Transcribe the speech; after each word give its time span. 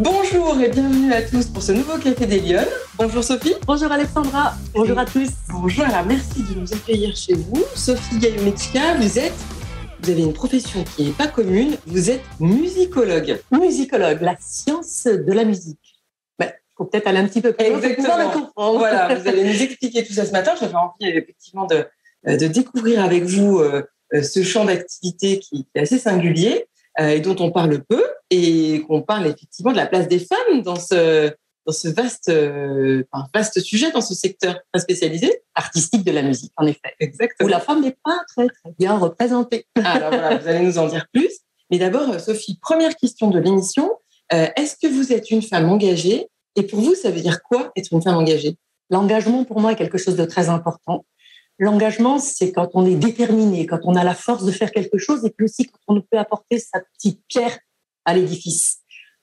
Bonjour 0.00 0.60
et 0.60 0.68
bienvenue 0.68 1.12
à 1.12 1.22
tous 1.22 1.46
pour 1.46 1.60
ce 1.60 1.72
nouveau 1.72 1.98
Café 1.98 2.24
des 2.24 2.38
Lyonnes. 2.38 2.68
Bonjour 2.96 3.24
Sophie. 3.24 3.54
Bonjour 3.66 3.90
Alexandra. 3.90 4.54
Bonjour 4.72 4.96
à 4.96 5.04
tous. 5.04 5.30
Bonjour, 5.50 5.84
alors 5.86 6.06
merci 6.06 6.44
de 6.44 6.60
nous 6.60 6.72
accueillir 6.72 7.16
chez 7.16 7.34
vous. 7.34 7.64
Sophie 7.74 8.16
Gayometsika, 8.20 8.94
vous 8.94 9.18
êtes, 9.18 9.34
vous 10.00 10.10
avez 10.10 10.22
une 10.22 10.32
profession 10.32 10.84
qui 10.84 11.06
n'est 11.06 11.12
pas 11.12 11.26
commune, 11.26 11.76
vous 11.86 12.10
êtes 12.10 12.22
musicologue. 12.38 13.40
Musicologue, 13.50 14.20
la 14.20 14.36
science 14.38 15.02
de 15.06 15.32
la 15.32 15.44
musique. 15.44 16.00
Il 16.40 16.46
faut 16.76 16.84
peut-être 16.84 17.08
aller 17.08 17.18
un 17.18 17.26
petit 17.26 17.40
peu 17.40 17.52
plus 17.52 17.68
loin 17.68 18.18
la 18.18 18.26
comprendre. 18.26 18.78
Voilà, 18.78 19.16
vous 19.16 19.26
allez 19.26 19.42
nous 19.52 19.62
expliquer 19.62 20.06
tout 20.06 20.12
ça 20.12 20.24
ce 20.24 20.30
matin. 20.30 20.52
J'avais 20.60 20.76
envie 20.76 21.08
effectivement 21.08 21.66
de, 21.66 21.84
de 22.24 22.46
découvrir 22.46 23.02
avec 23.02 23.24
vous 23.24 23.58
euh, 23.58 23.82
ce 24.12 24.44
champ 24.44 24.64
d'activité 24.64 25.40
qui 25.40 25.66
est 25.74 25.80
assez 25.80 25.98
singulier 25.98 26.66
euh, 26.66 26.77
et 26.98 27.20
dont 27.20 27.36
on 27.40 27.50
parle 27.50 27.82
peu 27.84 28.04
et 28.30 28.82
qu'on 28.86 29.02
parle 29.02 29.26
effectivement 29.26 29.72
de 29.72 29.76
la 29.76 29.86
place 29.86 30.08
des 30.08 30.18
femmes 30.18 30.62
dans 30.62 30.76
ce 30.76 31.32
dans 31.66 31.72
ce 31.72 31.88
vaste 31.88 32.28
euh, 32.30 33.04
vaste 33.34 33.60
sujet 33.60 33.90
dans 33.90 34.00
ce 34.00 34.14
secteur 34.14 34.58
très 34.72 34.80
spécialisé 34.80 35.42
artistique 35.54 36.04
de 36.04 36.12
la 36.12 36.22
musique 36.22 36.52
en 36.56 36.66
effet. 36.66 36.94
Exactement. 36.98 37.46
Où 37.46 37.50
la 37.50 37.60
femme 37.60 37.82
n'est 37.82 37.96
pas 38.04 38.20
très 38.28 38.48
très 38.48 38.72
bien 38.78 38.96
représentée. 38.96 39.66
Alors 39.76 40.10
voilà 40.10 40.38
vous 40.38 40.48
allez 40.48 40.64
nous 40.64 40.78
en 40.78 40.88
dire 40.88 41.06
plus. 41.12 41.30
Mais 41.70 41.78
d'abord 41.78 42.08
euh, 42.10 42.18
Sophie 42.18 42.58
première 42.60 42.96
question 42.96 43.30
de 43.30 43.38
l'émission. 43.38 43.90
Est-ce 44.30 44.76
que 44.76 44.92
vous 44.92 45.14
êtes 45.14 45.30
une 45.30 45.40
femme 45.40 45.70
engagée? 45.70 46.28
Et 46.54 46.62
pour 46.62 46.80
vous 46.80 46.94
ça 46.94 47.10
veut 47.10 47.20
dire 47.20 47.42
quoi 47.42 47.72
être 47.76 47.92
une 47.92 48.02
femme 48.02 48.16
engagée? 48.16 48.56
L'engagement 48.90 49.44
pour 49.44 49.60
moi 49.60 49.72
est 49.72 49.76
quelque 49.76 49.98
chose 49.98 50.16
de 50.16 50.24
très 50.24 50.48
important 50.48 51.04
L'engagement, 51.58 52.18
c'est 52.18 52.52
quand 52.52 52.70
on 52.74 52.86
est 52.86 52.94
déterminé, 52.94 53.66
quand 53.66 53.80
on 53.84 53.96
a 53.96 54.04
la 54.04 54.14
force 54.14 54.44
de 54.44 54.52
faire 54.52 54.70
quelque 54.70 54.98
chose 54.98 55.24
et 55.24 55.30
puis 55.30 55.44
aussi 55.44 55.66
quand 55.66 55.96
on 55.96 56.00
peut 56.00 56.18
apporter 56.18 56.58
sa 56.58 56.80
petite 56.80 57.20
pierre 57.28 57.58
à 58.04 58.14
l'édifice. 58.14 58.78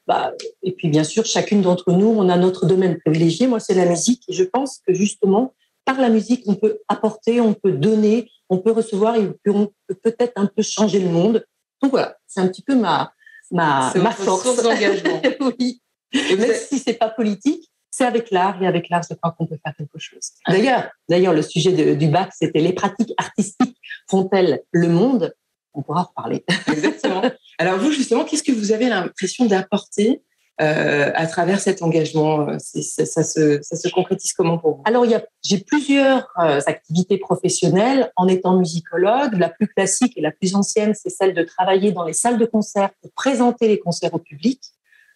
Bah, 0.07 0.33
et 0.61 0.73
puis, 0.73 0.89
bien 0.89 1.03
sûr, 1.03 1.25
chacune 1.25 1.61
d'entre 1.61 1.91
nous, 1.91 2.07
on 2.07 2.29
a 2.29 2.37
notre 2.37 2.65
domaine 2.65 2.99
privilégié. 2.99 3.47
Moi, 3.47 3.59
c'est 3.59 3.73
la 3.73 3.85
musique. 3.85 4.23
Et 4.27 4.33
je 4.33 4.43
pense 4.43 4.79
que 4.85 4.93
justement, 4.93 5.53
par 5.83 5.99
la 5.99 6.09
musique, 6.09 6.43
on 6.45 6.55
peut 6.55 6.79
apporter, 6.87 7.41
on 7.41 7.53
peut 7.53 7.71
donner, 7.71 8.29
on 8.49 8.59
peut 8.59 8.71
recevoir 8.71 9.15
et 9.15 9.27
on 9.47 9.71
peut 9.87 9.95
peut-être 9.95 10.33
un 10.35 10.45
peu 10.45 10.61
changer 10.61 10.99
le 10.99 11.09
monde. 11.09 11.45
Donc 11.81 11.91
voilà, 11.91 12.17
c'est 12.27 12.39
un 12.39 12.47
petit 12.47 12.61
peu 12.61 12.75
ma, 12.75 13.13
ma, 13.51 13.93
ma 13.95 14.11
force. 14.11 14.61
d'engagement. 14.61 15.21
oui. 15.59 15.81
Et 16.11 16.35
même 16.35 16.55
si 16.55 16.79
c'est 16.79 16.93
pas 16.93 17.09
politique, 17.09 17.69
c'est 17.95 18.03
avec 18.03 18.29
l'art 18.29 18.61
et 18.61 18.67
avec 18.67 18.89
l'art, 18.89 19.03
je 19.09 19.15
crois 19.15 19.31
qu'on 19.31 19.45
peut 19.45 19.57
faire 19.63 19.73
quelque 19.75 19.97
chose. 19.97 20.31
D'ailleurs, 20.49 20.89
d'ailleurs, 21.07 21.33
le 21.33 21.41
sujet 21.41 21.95
du 21.95 22.07
bac, 22.07 22.31
c'était 22.37 22.59
les 22.59 22.73
pratiques 22.73 23.13
artistiques 23.17 23.77
font-elles 24.09 24.63
le 24.71 24.89
monde? 24.89 25.33
On 25.73 25.81
pourra 25.81 26.01
en 26.01 26.03
reparler. 26.03 26.43
Exactement. 26.67 27.21
Alors 27.57 27.79
vous, 27.79 27.91
justement, 27.91 28.25
qu'est-ce 28.25 28.43
que 28.43 28.51
vous 28.51 28.73
avez 28.73 28.89
l'impression 28.89 29.45
d'apporter 29.45 30.21
euh, 30.61 31.11
à 31.15 31.25
travers 31.27 31.61
cet 31.61 31.81
engagement? 31.81 32.59
Ça, 32.59 33.05
ça, 33.05 33.23
se, 33.23 33.59
ça, 33.61 33.77
se, 33.77 33.87
concrétise 33.87 34.33
comment 34.33 34.57
pour 34.57 34.75
vous? 34.75 34.83
Alors, 34.85 35.05
j'ai 35.43 35.59
plusieurs 35.59 36.27
euh, 36.39 36.59
activités 36.65 37.17
professionnelles 37.17 38.11
en 38.17 38.27
étant 38.27 38.57
musicologue. 38.57 39.35
La 39.37 39.49
plus 39.49 39.67
classique 39.67 40.17
et 40.17 40.21
la 40.21 40.31
plus 40.31 40.55
ancienne, 40.55 40.93
c'est 40.93 41.09
celle 41.09 41.33
de 41.33 41.43
travailler 41.43 41.93
dans 41.93 42.03
les 42.03 42.13
salles 42.13 42.37
de 42.37 42.45
concert 42.45 42.89
pour 43.01 43.11
présenter 43.13 43.69
les 43.69 43.79
concerts 43.79 44.13
au 44.13 44.19
public. 44.19 44.61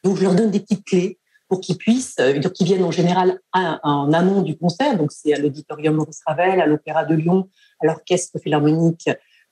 Donc, 0.06 0.16
je 0.16 0.24
leur 0.24 0.34
donne 0.34 0.52
des 0.52 0.62
petites 0.62 0.86
clés 0.86 1.19
pour 1.50 1.60
qu'ils 1.60 1.78
puissent, 1.78 2.16
euh, 2.20 2.40
qu'ils 2.40 2.68
viennent 2.68 2.84
en 2.84 2.92
général 2.92 3.40
en 3.54 4.14
amont 4.14 4.42
du 4.42 4.56
concert. 4.56 4.96
Donc, 4.96 5.12
c'est 5.12 5.34
à 5.34 5.40
l'auditorium 5.40 5.96
Maurice 5.96 6.22
Ravel, 6.26 6.62
à 6.62 6.68
l'Opéra 6.68 7.04
de 7.04 7.16
Lyon, 7.16 7.50
à 7.82 7.88
l'Orchestre 7.88 8.40
philharmonique 8.40 9.10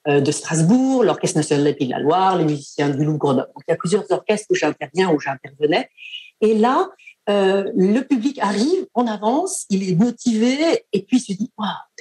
euh, 0.07 0.21
de 0.21 0.31
Strasbourg, 0.31 1.03
l'Orchestre 1.03 1.37
national 1.39 1.65
de 1.65 1.71
Pays 1.71 1.87
de 1.87 1.93
la 1.93 1.99
Loire, 1.99 2.37
les 2.37 2.45
musiciens 2.45 2.89
du 2.89 3.03
Louvre 3.03 3.17
Grenoble. 3.17 3.49
Donc, 3.53 3.63
il 3.67 3.71
y 3.71 3.73
a 3.73 3.77
plusieurs 3.77 4.09
orchestres 4.11 4.47
où 4.51 4.55
j'interviens, 4.55 5.09
où 5.09 5.19
j'intervenais. 5.19 5.89
Et 6.39 6.53
là, 6.53 6.87
euh, 7.29 7.69
le 7.75 8.01
public 8.01 8.39
arrive 8.39 8.87
en 8.93 9.05
avance, 9.05 9.65
il 9.69 9.89
est 9.89 9.95
motivé 9.95 10.85
et 10.93 11.01
puis 11.03 11.17
il 11.17 11.19
se 11.19 11.33
dit 11.33 11.51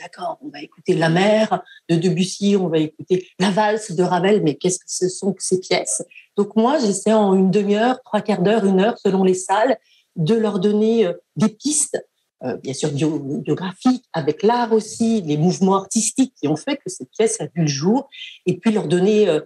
d'accord, 0.00 0.38
on 0.40 0.48
va 0.50 0.62
écouter 0.62 0.94
La 0.94 1.08
Mer 1.08 1.62
de 1.88 1.96
Debussy, 1.96 2.56
on 2.56 2.68
va 2.68 2.78
écouter 2.78 3.26
La 3.40 3.50
Valse 3.50 3.92
de 3.92 4.02
Ravel, 4.04 4.42
mais 4.44 4.54
qu'est-ce 4.54 4.78
que 4.78 4.84
ce 4.86 5.08
sont 5.08 5.32
que 5.32 5.42
ces 5.42 5.58
pièces? 5.58 6.04
Donc 6.36 6.54
moi, 6.54 6.78
j'essaie 6.78 7.12
en 7.12 7.34
une 7.34 7.50
demi-heure, 7.50 8.00
trois 8.04 8.20
quarts 8.20 8.42
d'heure, 8.42 8.64
une 8.64 8.80
heure 8.80 8.98
selon 8.98 9.24
les 9.24 9.34
salles, 9.34 9.76
de 10.14 10.34
leur 10.34 10.60
donner 10.60 11.06
euh, 11.06 11.12
des 11.34 11.48
pistes, 11.48 11.98
euh, 12.44 12.56
bien 12.58 12.72
sûr 12.74 12.92
biographiques, 12.92 14.04
avec 14.12 14.44
l'art 14.44 14.72
aussi, 14.72 15.22
les 15.22 15.36
mouvements 15.36 15.74
artistiques 15.74 16.34
qui 16.40 16.46
ont 16.46 16.56
fait 16.56 16.76
que 16.76 16.88
cette 16.88 17.10
pièce 17.10 17.40
a 17.40 17.46
vu 17.46 17.62
le 17.62 17.66
jour, 17.66 18.08
et 18.46 18.56
puis 18.58 18.70
leur 18.70 18.86
donner 18.86 19.40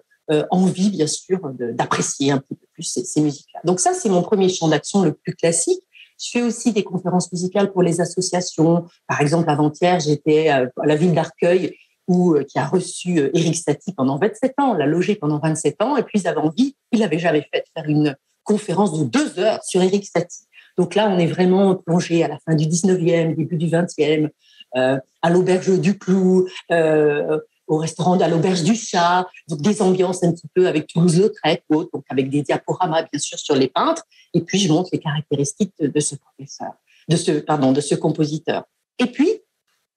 envie, 0.50 0.90
bien 0.90 1.06
sûr, 1.06 1.40
d'apprécier 1.52 2.32
un 2.32 2.38
peu 2.38 2.54
plus 2.72 2.82
ces, 2.84 3.20
musiques-là. 3.20 3.60
Donc 3.64 3.80
ça, 3.80 3.94
c'est 3.94 4.08
mon 4.08 4.22
premier 4.22 4.48
champ 4.48 4.68
d'action 4.68 5.02
le 5.02 5.12
plus 5.12 5.34
classique. 5.34 5.82
Je 6.22 6.30
fais 6.30 6.42
aussi 6.42 6.72
des 6.72 6.84
conférences 6.84 7.32
musicales 7.32 7.72
pour 7.72 7.82
les 7.82 8.00
associations. 8.00 8.84
Par 9.08 9.20
exemple, 9.20 9.48
avant-hier, 9.48 10.00
j'étais 10.00 10.48
à 10.48 10.66
la 10.84 10.96
ville 10.96 11.14
d'Arcueil, 11.14 11.76
où, 12.10 12.36
qui 12.48 12.58
a 12.58 12.66
reçu 12.66 13.30
Eric 13.34 13.56
Satie 13.56 13.94
pendant 13.94 14.18
27 14.18 14.54
ans, 14.58 14.74
l'a 14.74 14.86
logé 14.86 15.14
pendant 15.14 15.38
27 15.38 15.80
ans, 15.82 15.96
et 15.96 16.02
puis 16.02 16.18
ils 16.18 16.26
avaient 16.26 16.40
envie, 16.40 16.74
il 16.90 17.00
n'avait 17.00 17.20
jamais 17.20 17.46
fait, 17.52 17.60
de 17.60 17.80
faire 17.80 17.88
une 17.88 18.16
conférence 18.42 18.98
de 18.98 19.04
deux 19.04 19.38
heures 19.38 19.62
sur 19.62 19.80
Eric 19.80 20.04
Satie. 20.04 20.46
Donc 20.76 20.94
là, 20.96 21.08
on 21.08 21.18
est 21.18 21.26
vraiment 21.26 21.76
plongé 21.76 22.24
à 22.24 22.28
la 22.28 22.38
fin 22.38 22.54
du 22.54 22.66
19e, 22.66 23.36
début 23.36 23.56
du 23.56 23.66
20e, 23.66 24.28
euh, 24.76 24.98
à 25.22 25.30
l'auberge 25.30 25.78
du 25.78 25.98
Clou, 25.98 26.48
euh, 26.70 27.38
au 27.70 27.76
restaurant 27.76 28.18
à 28.18 28.28
l'auberge 28.28 28.64
du 28.64 28.74
Chat, 28.74 29.26
donc 29.48 29.60
des 29.60 29.80
ambiances 29.80 30.24
un 30.24 30.32
petit 30.32 30.48
peu 30.54 30.66
avec 30.66 30.88
Toulouse-Lautrec, 30.88 31.62
donc 31.70 32.04
avec 32.08 32.28
des 32.28 32.42
diaporamas 32.42 33.02
bien 33.02 33.20
sûr 33.20 33.38
sur 33.38 33.54
les 33.54 33.68
peintres, 33.68 34.02
et 34.34 34.40
puis 34.40 34.58
je 34.58 34.72
montre 34.72 34.90
les 34.92 34.98
caractéristiques 34.98 35.72
de, 35.78 36.00
ce 36.00 36.16
professeur, 36.16 36.72
de 37.08 37.16
ce 37.16 37.30
pardon, 37.30 37.70
de 37.70 37.80
ce 37.80 37.94
compositeur. 37.94 38.64
Et 38.98 39.06
puis 39.06 39.30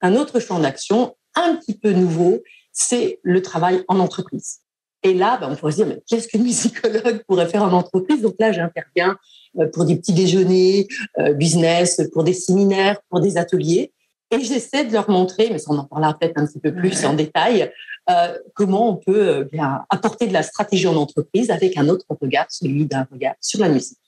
un 0.01 0.15
autre 0.15 0.39
champ 0.39 0.59
d'action 0.59 1.15
un 1.35 1.55
petit 1.55 1.73
peu 1.73 1.91
nouveau, 1.93 2.43
c'est 2.71 3.19
le 3.23 3.41
travail 3.41 3.83
en 3.87 3.99
entreprise. 3.99 4.59
Et 5.01 5.15
là, 5.15 5.37
ben, 5.37 5.49
on 5.51 5.55
pourrait 5.55 5.71
se 5.71 5.77
dire, 5.77 5.87
mais 5.87 6.01
qu'est-ce 6.07 6.27
qu'une 6.27 6.43
musicologue 6.43 7.23
pourrait 7.27 7.49
faire 7.49 7.63
en 7.63 7.73
entreprise? 7.73 8.21
Donc 8.21 8.35
là, 8.39 8.51
j'interviens 8.51 9.17
euh, 9.59 9.67
pour 9.67 9.85
des 9.85 9.95
petits 9.95 10.13
déjeuners, 10.13 10.87
euh, 11.17 11.33
business, 11.33 12.01
pour 12.13 12.23
des 12.23 12.33
séminaires, 12.33 13.01
pour 13.09 13.19
des 13.19 13.37
ateliers. 13.37 13.91
Et 14.33 14.43
j'essaie 14.43 14.83
de 14.83 14.93
leur 14.93 15.09
montrer, 15.09 15.49
mais 15.51 15.59
ça 15.59 15.71
on 15.71 15.77
en 15.77 15.85
parlera 15.85 16.17
peut-être 16.17 16.37
un 16.37 16.45
petit 16.45 16.59
peu 16.59 16.73
plus 16.73 17.05
en 17.05 17.13
détail, 17.13 17.71
euh, 18.09 18.37
comment 18.55 18.89
on 18.89 18.95
peut 18.95 19.47
bien 19.51 19.85
apporter 19.89 20.27
de 20.27 20.33
la 20.33 20.43
stratégie 20.43 20.87
en 20.87 20.95
entreprise 20.95 21.51
avec 21.51 21.77
un 21.77 21.87
autre 21.87 22.05
regard, 22.19 22.47
celui 22.49 22.85
d'un 22.85 23.07
regard 23.11 23.35
sur 23.39 23.59
la 23.59 23.69
musique. 23.69 23.99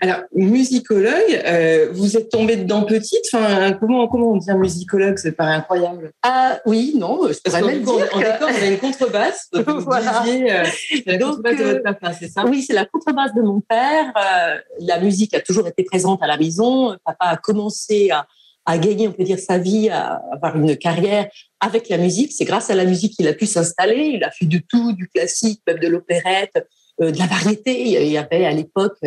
Alors, 0.00 0.20
musicologue, 0.34 1.42
euh, 1.44 1.88
vous 1.92 2.16
êtes 2.16 2.30
tombée 2.30 2.56
dedans 2.56 2.82
petite. 2.82 3.22
Enfin, 3.32 3.72
comment, 3.72 4.08
comment 4.08 4.32
on 4.32 4.36
dit 4.36 4.50
musicologue 4.52 5.18
C'est 5.18 5.32
pas 5.32 5.44
incroyable. 5.44 6.10
Ah 6.22 6.58
oui, 6.66 6.94
non, 6.96 7.20
je 7.28 7.38
pourrais 7.38 7.62
même 7.62 7.82
dire. 7.82 8.08
En 8.12 8.18
décor, 8.18 8.48
vous 8.48 8.56
avez 8.56 8.68
une 8.68 8.78
contrebasse. 8.78 9.48
voilà. 9.52 10.24
Euh, 10.26 10.64
c'est 10.88 11.06
la 11.06 11.18
contrebasse 11.18 11.58
de 11.58 11.64
votre 11.64 11.82
papa, 11.82 12.12
c'est 12.12 12.28
ça? 12.28 12.44
Oui, 12.46 12.62
c'est 12.62 12.72
la 12.72 12.86
contrebasse 12.86 13.34
de 13.34 13.42
mon 13.42 13.60
père. 13.60 14.12
Euh, 14.16 14.58
la 14.80 15.00
musique 15.00 15.34
a 15.34 15.40
toujours 15.40 15.66
été 15.68 15.84
présente 15.84 16.22
à 16.22 16.26
la 16.26 16.36
maison. 16.36 16.96
Papa 17.04 17.26
a 17.26 17.36
commencé 17.36 18.10
à, 18.10 18.26
à 18.68 18.76
gagner, 18.76 19.08
on 19.08 19.12
peut 19.12 19.24
dire, 19.24 19.38
sa 19.38 19.56
vie, 19.56 19.88
à 19.88 20.20
avoir 20.30 20.56
une 20.56 20.76
carrière 20.76 21.26
avec 21.58 21.88
la 21.88 21.96
musique. 21.96 22.32
C'est 22.32 22.44
grâce 22.44 22.68
à 22.68 22.74
la 22.74 22.84
musique 22.84 23.14
qu'il 23.14 23.26
a 23.26 23.32
pu 23.32 23.46
s'installer. 23.46 24.12
Il 24.14 24.22
a 24.24 24.30
fait 24.30 24.44
de 24.44 24.60
tout, 24.68 24.92
du 24.92 25.08
classique, 25.08 25.62
même 25.66 25.78
de 25.78 25.88
l'opérette, 25.88 26.68
de 27.00 27.18
la 27.18 27.26
variété. 27.26 27.80
Il 27.80 28.12
y 28.12 28.18
avait 28.18 28.44
à 28.44 28.52
l'époque 28.52 28.98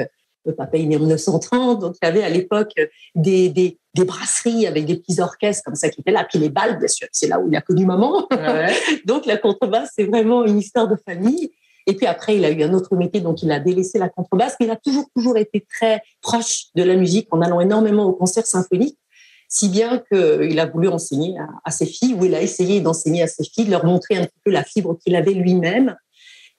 le 0.45 0.55
papa 0.55 0.77
est 0.77 0.85
né 0.85 0.95
en 0.95 0.99
1930, 0.99 1.79
donc 1.79 1.95
il 2.01 2.05
y 2.05 2.09
avait 2.09 2.23
à 2.23 2.29
l'époque 2.29 2.73
des, 3.15 3.49
des, 3.49 3.77
des, 3.93 4.03
brasseries 4.03 4.65
avec 4.65 4.85
des 4.85 4.95
petits 4.95 5.21
orchestres 5.21 5.63
comme 5.63 5.75
ça 5.75 5.89
qui 5.89 6.01
étaient 6.01 6.11
là, 6.11 6.25
puis 6.27 6.39
les 6.39 6.49
balles, 6.49 6.79
bien 6.79 6.87
sûr, 6.87 7.07
c'est 7.11 7.27
là 7.27 7.39
où 7.39 7.47
il 7.47 7.55
a 7.55 7.61
connu 7.61 7.85
maman. 7.85 8.27
donc 9.05 9.25
la 9.25 9.37
contrebasse, 9.37 9.91
c'est 9.95 10.05
vraiment 10.05 10.43
une 10.43 10.57
histoire 10.57 10.87
de 10.87 10.95
famille. 11.05 11.51
Et 11.87 11.95
puis 11.95 12.05
après, 12.05 12.37
il 12.37 12.45
a 12.45 12.51
eu 12.51 12.61
un 12.63 12.73
autre 12.73 12.95
métier, 12.95 13.21
donc 13.21 13.41
il 13.41 13.51
a 13.51 13.59
délaissé 13.59 13.97
la 13.97 14.09
contrebasse, 14.09 14.55
mais 14.59 14.67
il 14.67 14.71
a 14.71 14.75
toujours, 14.75 15.05
toujours 15.15 15.37
été 15.37 15.65
très 15.67 16.01
proche 16.21 16.65
de 16.75 16.83
la 16.83 16.95
musique 16.95 17.27
en 17.31 17.41
allant 17.41 17.59
énormément 17.59 18.05
aux 18.05 18.13
concerts 18.13 18.45
symphoniques, 18.45 18.97
si 19.53 19.67
bien 19.67 20.01
qu'il 20.11 20.59
a 20.59 20.65
voulu 20.65 20.87
enseigner 20.87 21.37
à, 21.37 21.47
à, 21.65 21.71
ses 21.71 21.85
filles, 21.85 22.13
ou 22.13 22.23
il 22.23 22.33
a 22.33 22.41
essayé 22.41 22.79
d'enseigner 22.79 23.21
à 23.21 23.27
ses 23.27 23.43
filles, 23.43 23.65
de 23.65 23.71
leur 23.71 23.85
montrer 23.85 24.15
un 24.15 24.23
petit 24.23 24.39
peu 24.45 24.51
la 24.51 24.63
fibre 24.63 24.97
qu'il 24.97 25.13
avait 25.15 25.33
lui-même, 25.33 25.97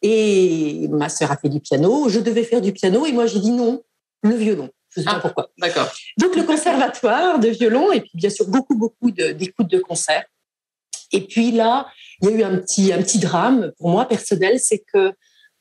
et 0.03 0.89
ma 0.91 1.09
sœur 1.09 1.31
a 1.31 1.37
fait 1.37 1.49
du 1.49 1.61
piano. 1.61 2.09
Je 2.09 2.21
devais 2.21 2.43
faire 2.43 2.61
du 2.61 2.73
piano 2.73 3.07
et 3.07 3.13
moi 3.13 3.27
j'ai 3.27 3.39
dit 3.39 3.53
non, 3.53 3.83
le 4.23 4.35
violon. 4.35 4.69
Je 4.91 5.01
ne 5.01 5.05
sais 5.05 5.11
pas 5.11 5.17
ah, 5.17 5.21
pourquoi. 5.21 5.51
D'accord. 5.59 5.91
Donc 6.19 6.37
le 6.37 6.43
conservatoire 6.43 7.39
de 7.39 7.49
violon 7.49 7.93
et 7.93 8.01
puis 8.01 8.11
bien 8.15 8.29
sûr 8.29 8.47
beaucoup 8.47 8.77
beaucoup 8.77 9.11
d'écoutes 9.11 9.71
de, 9.71 9.79
concerts. 9.79 10.27
Et 11.13 11.23
puis 11.27 11.51
là, 11.51 11.87
il 12.21 12.29
y 12.29 12.33
a 12.33 12.37
eu 12.37 12.43
un 12.43 12.59
petit 12.59 12.93
un 12.93 13.01
petit 13.01 13.19
drame 13.19 13.73
pour 13.79 13.89
moi 13.89 14.07
personnel, 14.07 14.59
c'est 14.61 14.83
que 14.93 15.13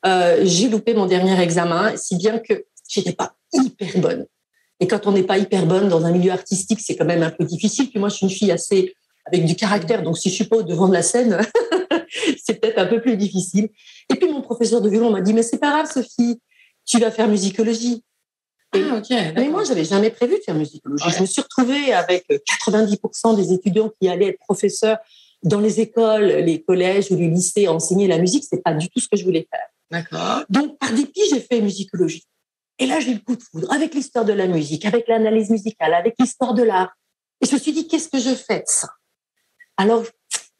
euh, 0.04 0.40
j'ai 0.44 0.68
loupé 0.68 0.92
mon 0.92 1.06
dernier 1.06 1.40
examen, 1.40 1.96
si 1.96 2.16
bien 2.16 2.38
que 2.38 2.64
j'étais 2.88 3.12
pas 3.12 3.36
hyper 3.52 3.98
bonne. 3.98 4.26
Et 4.82 4.88
quand 4.88 5.06
on 5.06 5.12
n'est 5.12 5.22
pas 5.22 5.38
hyper 5.38 5.64
bonne 5.64 5.88
dans 5.88 6.04
un 6.04 6.10
milieu 6.10 6.32
artistique, 6.32 6.80
c'est 6.80 6.96
quand 6.96 7.04
même 7.04 7.22
un 7.22 7.30
peu 7.30 7.44
difficile. 7.44 7.88
Puis 7.88 8.00
moi, 8.00 8.08
je 8.08 8.16
suis 8.16 8.26
une 8.26 8.32
fille 8.32 8.50
assez 8.50 8.92
avec 9.24 9.44
du 9.44 9.54
caractère, 9.54 10.02
donc 10.02 10.18
si 10.18 10.28
je 10.28 10.34
suis 10.34 10.44
pas 10.46 10.56
au 10.56 10.64
devant 10.64 10.88
de 10.88 10.92
la 10.92 11.02
scène, 11.02 11.38
c'est 12.44 12.60
peut-être 12.60 12.78
un 12.78 12.86
peu 12.86 13.00
plus 13.00 13.16
difficile. 13.16 13.68
Et 14.10 14.16
puis 14.16 14.28
mon 14.28 14.42
professeur 14.42 14.80
de 14.80 14.90
violon 14.90 15.10
m'a 15.10 15.20
dit, 15.20 15.34
mais 15.34 15.44
c'est 15.44 15.58
pas 15.58 15.70
grave, 15.70 15.88
Sophie, 15.88 16.40
tu 16.84 16.98
vas 16.98 17.12
faire 17.12 17.28
musicologie. 17.28 18.02
ah, 18.74 18.96
ok. 18.96 19.10
Mais 19.36 19.48
moi, 19.50 19.62
j'avais 19.62 19.84
jamais 19.84 20.10
prévu 20.10 20.38
de 20.38 20.42
faire 20.42 20.56
musicologie. 20.56 21.04
Je 21.16 21.20
me 21.20 21.26
suis 21.26 21.42
retrouvée 21.42 21.92
avec 21.92 22.26
90% 22.66 23.36
des 23.36 23.52
étudiants 23.52 23.92
qui 24.00 24.08
allaient 24.08 24.30
être 24.30 24.40
professeurs 24.40 24.98
dans 25.44 25.60
les 25.60 25.78
écoles, 25.78 26.26
les 26.26 26.60
collèges 26.60 27.12
ou 27.12 27.16
les 27.16 27.28
lycées 27.28 27.66
à 27.66 27.72
enseigner 27.72 28.08
la 28.08 28.18
musique. 28.18 28.42
C'est 28.50 28.64
pas 28.64 28.74
du 28.74 28.88
tout 28.88 28.98
ce 28.98 29.06
que 29.06 29.16
je 29.16 29.22
voulais 29.22 29.46
faire. 29.48 29.68
D'accord. 29.92 30.42
Donc, 30.50 30.76
par 30.78 30.92
dépit, 30.92 31.22
j'ai 31.30 31.40
fait 31.40 31.60
musicologie. 31.60 32.24
Et 32.82 32.86
là, 32.86 32.98
j'ai 32.98 33.12
eu 33.12 33.14
le 33.14 33.20
coup 33.20 33.36
de 33.36 33.42
foudre 33.44 33.72
avec 33.72 33.94
l'histoire 33.94 34.24
de 34.24 34.32
la 34.32 34.48
musique, 34.48 34.84
avec 34.84 35.06
l'analyse 35.06 35.50
musicale, 35.50 35.94
avec 35.94 36.16
l'histoire 36.18 36.52
de 36.52 36.64
l'art. 36.64 36.90
Et 37.40 37.46
je 37.46 37.54
me 37.54 37.60
suis 37.60 37.70
dit, 37.70 37.86
qu'est-ce 37.86 38.08
que 38.08 38.18
je 38.18 38.34
fais 38.34 38.58
de 38.58 38.64
ça? 38.66 38.88
Alors, 39.76 40.02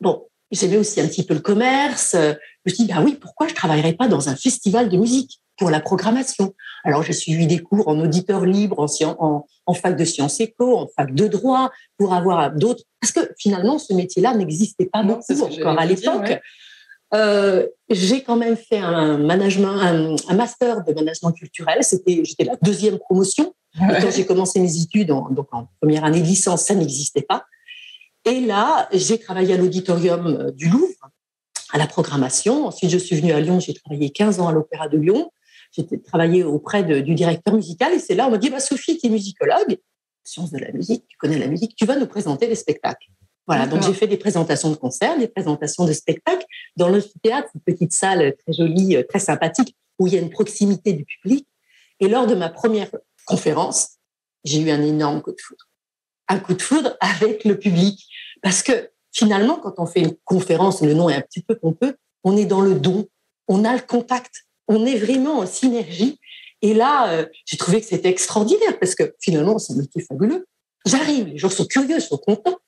bon, 0.00 0.28
j'aimais 0.52 0.76
aussi 0.76 1.00
un 1.00 1.08
petit 1.08 1.24
peu 1.24 1.34
le 1.34 1.40
commerce. 1.40 2.12
Je 2.12 2.36
me 2.64 2.72
suis 2.72 2.84
dit, 2.84 2.92
bah 2.92 3.02
oui, 3.04 3.18
pourquoi 3.20 3.48
je 3.48 3.54
travaillerais 3.54 3.94
pas 3.94 4.06
dans 4.06 4.28
un 4.28 4.36
festival 4.36 4.88
de 4.88 4.98
musique 4.98 5.40
pour 5.58 5.68
la 5.68 5.80
programmation? 5.80 6.54
Alors, 6.84 7.02
j'ai 7.02 7.12
suivi 7.12 7.48
des 7.48 7.58
cours 7.58 7.88
en 7.88 7.98
auditeur 7.98 8.46
libre, 8.46 8.86
en, 9.18 9.44
en, 9.66 9.74
fac 9.74 9.96
de 9.96 10.04
sciences 10.04 10.38
éco, 10.38 10.78
en 10.78 10.86
fac 10.96 11.12
de 11.12 11.26
droit, 11.26 11.72
pour 11.98 12.14
avoir 12.14 12.52
d'autres. 12.52 12.84
Parce 13.00 13.10
que 13.10 13.32
finalement, 13.36 13.80
ce 13.80 13.94
métier-là 13.94 14.36
n'existait 14.36 14.86
pas 14.86 15.02
beaucoup 15.02 15.42
encore 15.42 15.76
à 15.76 15.86
l'époque. 15.86 16.40
Euh, 17.14 17.66
j'ai 17.90 18.22
quand 18.22 18.36
même 18.36 18.56
fait 18.56 18.78
un 18.78 19.18
management, 19.18 20.16
un, 20.28 20.34
master 20.34 20.82
de 20.84 20.92
management 20.92 21.32
culturel. 21.32 21.78
C'était, 21.82 22.24
j'étais 22.24 22.44
la 22.44 22.56
deuxième 22.62 22.98
promotion. 22.98 23.54
Quand 23.78 24.10
j'ai 24.14 24.26
commencé 24.26 24.60
mes 24.60 24.80
études, 24.80 25.10
en, 25.10 25.30
donc 25.30 25.48
en 25.52 25.68
première 25.80 26.04
année 26.04 26.20
de 26.20 26.26
licence, 26.26 26.62
ça 26.62 26.74
n'existait 26.74 27.22
pas. 27.22 27.44
Et 28.24 28.40
là, 28.40 28.88
j'ai 28.92 29.18
travaillé 29.18 29.54
à 29.54 29.56
l'auditorium 29.56 30.26
euh, 30.26 30.50
du 30.52 30.68
Louvre, 30.68 31.10
à 31.72 31.78
la 31.78 31.86
programmation. 31.86 32.66
Ensuite, 32.66 32.90
je 32.90 32.98
suis 32.98 33.16
venue 33.16 33.32
à 33.32 33.40
Lyon. 33.40 33.60
J'ai 33.60 33.74
travaillé 33.74 34.10
15 34.10 34.40
ans 34.40 34.48
à 34.48 34.52
l'Opéra 34.52 34.88
de 34.88 34.98
Lyon. 34.98 35.30
J'ai 35.72 35.86
travaillé 36.02 36.44
auprès 36.44 36.84
du 36.84 37.14
directeur 37.14 37.54
musical. 37.54 37.94
Et 37.94 37.98
c'est 37.98 38.14
là, 38.14 38.28
on 38.28 38.30
m'a 38.30 38.38
dit, 38.38 38.50
bah, 38.50 38.60
Sophie, 38.60 38.98
tu 38.98 39.06
es 39.06 39.10
musicologue, 39.10 39.78
sciences 40.22 40.50
de 40.50 40.58
la 40.58 40.70
musique, 40.70 41.04
tu 41.08 41.16
connais 41.16 41.38
la 41.38 41.46
musique, 41.46 41.74
tu 41.74 41.86
vas 41.86 41.96
nous 41.96 42.06
présenter 42.06 42.46
les 42.46 42.54
spectacles. 42.54 43.08
Voilà, 43.46 43.66
donc 43.66 43.82
j'ai 43.82 43.92
fait 43.92 44.06
des 44.06 44.16
présentations 44.16 44.70
de 44.70 44.76
concerts, 44.76 45.18
des 45.18 45.26
présentations 45.26 45.84
de 45.84 45.92
spectacles 45.92 46.46
dans 46.76 46.88
le 46.88 47.02
théâtre, 47.22 47.48
une 47.54 47.60
petite 47.60 47.92
salle 47.92 48.34
très 48.36 48.52
jolie, 48.52 48.96
euh, 48.96 49.02
très 49.02 49.18
sympathique, 49.18 49.76
où 49.98 50.06
il 50.06 50.14
y 50.14 50.16
a 50.16 50.20
une 50.20 50.30
proximité 50.30 50.92
du 50.92 51.04
public. 51.04 51.46
Et 51.98 52.08
lors 52.08 52.26
de 52.26 52.34
ma 52.34 52.48
première 52.48 52.88
conférence, 53.26 53.96
j'ai 54.44 54.60
eu 54.60 54.70
un 54.70 54.82
énorme 54.82 55.22
coup 55.22 55.32
de 55.32 55.40
foudre. 55.40 55.64
Un 56.28 56.38
coup 56.38 56.54
de 56.54 56.62
foudre 56.62 56.96
avec 57.00 57.44
le 57.44 57.58
public. 57.58 58.06
Parce 58.42 58.62
que 58.62 58.90
finalement, 59.12 59.58
quand 59.58 59.74
on 59.78 59.86
fait 59.86 60.00
une 60.00 60.16
conférence, 60.24 60.80
le 60.80 60.94
nom 60.94 61.08
est 61.08 61.16
un 61.16 61.20
petit 61.20 61.42
peu 61.42 61.56
pompeux, 61.56 61.96
on 62.24 62.36
est 62.36 62.46
dans 62.46 62.60
le 62.60 62.74
don, 62.74 63.08
on 63.48 63.64
a 63.64 63.74
le 63.74 63.82
contact, 63.82 64.46
on 64.68 64.86
est 64.86 64.96
vraiment 64.96 65.38
en 65.38 65.46
synergie. 65.46 66.18
Et 66.62 66.74
là, 66.74 67.12
euh, 67.12 67.26
j'ai 67.44 67.56
trouvé 67.56 67.80
que 67.80 67.86
c'était 67.86 68.08
extraordinaire 68.08 68.78
parce 68.78 68.94
que 68.94 69.14
finalement, 69.20 69.58
c'est 69.58 69.72
un 69.72 69.76
métier 69.76 70.00
fabuleux. 70.00 70.46
J'arrive, 70.86 71.26
les 71.26 71.38
gens 71.38 71.50
sont 71.50 71.64
curieux, 71.64 71.98
sont 71.98 72.18
contents. 72.18 72.58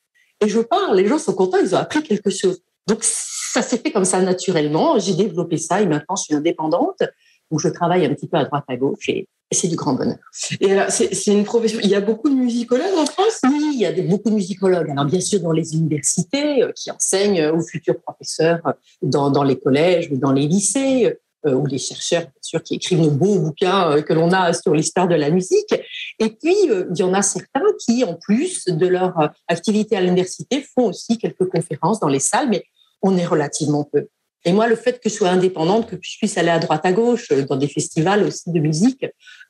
Et 0.44 0.48
je 0.48 0.60
parle, 0.60 0.96
les 0.96 1.06
gens 1.06 1.18
sont 1.18 1.32
contents, 1.32 1.58
ils 1.62 1.74
ont 1.74 1.78
appris 1.78 2.02
quelque 2.02 2.30
chose. 2.30 2.60
Donc, 2.86 2.98
ça 3.02 3.62
s'est 3.62 3.78
fait 3.78 3.90
comme 3.90 4.04
ça 4.04 4.20
naturellement. 4.20 4.98
J'ai 4.98 5.14
développé 5.14 5.56
ça 5.56 5.80
et 5.80 5.86
maintenant, 5.86 6.16
je 6.16 6.24
suis 6.24 6.34
indépendante. 6.34 7.02
où 7.50 7.58
je 7.58 7.68
travaille 7.68 8.04
un 8.04 8.14
petit 8.14 8.26
peu 8.26 8.36
à 8.36 8.44
droite 8.44 8.64
à 8.68 8.76
gauche 8.76 9.08
et, 9.08 9.28
c'est 9.52 9.68
du 9.68 9.76
grand 9.76 9.92
bonheur. 9.92 10.16
Et 10.60 10.72
alors, 10.72 10.90
c'est 10.90 11.26
une 11.26 11.44
profession. 11.44 11.78
Il 11.80 11.88
y 11.88 11.94
a 11.94 12.00
beaucoup 12.00 12.28
de 12.28 12.34
musicologues 12.34 12.96
en 12.96 13.06
France? 13.06 13.40
Oui, 13.44 13.72
il 13.74 13.78
y 13.78 13.86
a 13.86 13.92
beaucoup 14.02 14.30
de 14.30 14.34
musicologues. 14.34 14.90
Alors, 14.90 15.04
bien 15.04 15.20
sûr, 15.20 15.38
dans 15.38 15.52
les 15.52 15.74
universités 15.76 16.64
euh, 16.64 16.72
qui 16.72 16.90
enseignent 16.90 17.46
aux 17.50 17.62
futurs 17.62 18.00
professeurs 18.00 18.60
dans, 19.00 19.30
dans 19.30 19.44
les 19.44 19.56
collèges 19.56 20.08
ou 20.10 20.16
dans 20.16 20.32
les 20.32 20.48
lycées. 20.48 21.16
Euh, 21.46 21.52
ou 21.52 21.66
les 21.66 21.78
chercheurs, 21.78 22.22
bien 22.22 22.40
sûr, 22.40 22.62
qui 22.62 22.76
écrivent 22.76 23.00
nos 23.00 23.10
beaux 23.10 23.38
bouquins 23.38 23.90
euh, 23.90 24.02
que 24.02 24.14
l'on 24.14 24.32
a 24.32 24.54
sur 24.54 24.74
l'histoire 24.74 25.08
de 25.08 25.14
la 25.14 25.28
musique. 25.28 25.74
Et 26.18 26.30
puis, 26.30 26.56
euh, 26.70 26.86
il 26.90 26.98
y 26.98 27.02
en 27.02 27.14
a 27.14 27.22
certains 27.22 27.64
qui, 27.78 28.04
en 28.04 28.14
plus 28.14 28.64
de 28.66 28.86
leur 28.86 29.14
activité 29.48 29.96
à 29.96 30.00
l'université, 30.00 30.64
font 30.74 30.86
aussi 30.86 31.18
quelques 31.18 31.48
conférences 31.48 32.00
dans 32.00 32.08
les 32.08 32.20
salles, 32.20 32.48
mais 32.48 32.64
on 33.02 33.16
est 33.16 33.26
relativement 33.26 33.84
peu. 33.84 34.08
Et 34.46 34.52
moi, 34.52 34.66
le 34.66 34.76
fait 34.76 35.00
que 35.00 35.08
je 35.08 35.14
sois 35.14 35.30
indépendante, 35.30 35.88
que 35.88 35.96
je 36.00 36.18
puisse 36.18 36.36
aller 36.36 36.50
à 36.50 36.58
droite 36.58 36.84
à 36.84 36.92
gauche 36.92 37.30
dans 37.48 37.56
des 37.56 37.68
festivals 37.68 38.24
aussi 38.24 38.50
de 38.50 38.60
musique, 38.60 39.06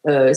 euh, 0.07 0.33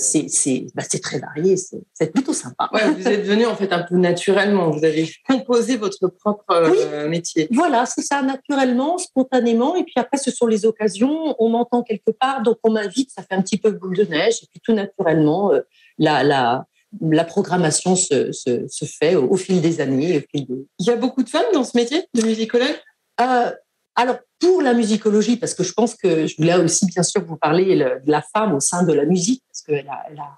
bah, 0.73 0.83
c'est 0.89 1.01
très 1.01 1.19
varié, 1.19 1.55
c'est 1.57 2.11
plutôt 2.11 2.33
sympa. 2.33 2.67
Ouais, 2.73 2.89
vous 2.89 3.07
êtes 3.07 3.23
venu 3.23 3.45
en 3.45 3.55
fait 3.55 3.71
un 3.71 3.83
peu 3.83 3.95
naturellement, 3.97 4.71
vous 4.71 4.83
avez 4.83 5.07
composé 5.27 5.77
votre 5.77 6.07
propre 6.07 6.45
euh, 6.51 7.07
métier. 7.07 7.47
Voilà, 7.51 7.85
c'est 7.85 8.01
ça, 8.01 8.23
naturellement, 8.23 8.97
spontanément, 8.97 9.75
et 9.75 9.83
puis 9.83 9.95
après 9.97 10.17
ce 10.17 10.31
sont 10.31 10.47
les 10.47 10.65
occasions, 10.65 11.35
on 11.37 11.49
m'entend 11.49 11.83
quelque 11.83 12.11
part, 12.11 12.41
donc 12.41 12.57
on 12.63 12.71
m'invite, 12.71 13.11
ça 13.11 13.21
fait 13.21 13.35
un 13.35 13.41
petit 13.43 13.57
peu 13.57 13.69
boule 13.71 13.95
de 13.95 14.05
neige, 14.05 14.39
et 14.41 14.47
puis 14.49 14.59
tout 14.63 14.73
naturellement, 14.73 15.53
euh, 15.53 15.61
la, 15.97 16.23
la, 16.23 16.65
la 17.01 17.23
programmation 17.23 17.95
se, 17.95 18.31
se, 18.31 18.67
se 18.67 18.85
fait 18.85 19.15
au, 19.15 19.35
fil 19.35 19.61
des 19.61 19.81
années. 19.81 20.17
Au 20.17 20.21
fil 20.31 20.47
Il 20.79 20.85
y 20.85 20.89
a 20.89 20.95
beaucoup 20.95 21.23
de 21.23 21.29
femmes 21.29 21.51
dans 21.53 21.63
ce 21.63 21.75
métier 21.75 22.05
de 22.13 22.21
musicologue 22.23 22.75
euh, 23.19 23.51
alors, 23.95 24.17
pour 24.39 24.61
la 24.61 24.73
musicologie, 24.73 25.37
parce 25.37 25.55
que 25.55 25.63
je 25.63 25.73
pense 25.73 25.95
que 25.95 26.27
je 26.27 26.35
voulais 26.37 26.55
aussi, 26.55 26.85
bien 26.85 27.01
sûr, 27.01 27.25
vous 27.25 27.35
parler 27.35 27.75
de 27.75 28.11
la 28.11 28.21
femme 28.21 28.53
au 28.53 28.59
sein 28.59 28.83
de 28.83 28.93
la 28.93 29.05
musique, 29.05 29.43
parce 29.49 29.63
qu'elle 29.63 29.89
a, 29.89 30.03
elle 30.11 30.19
a, 30.19 30.29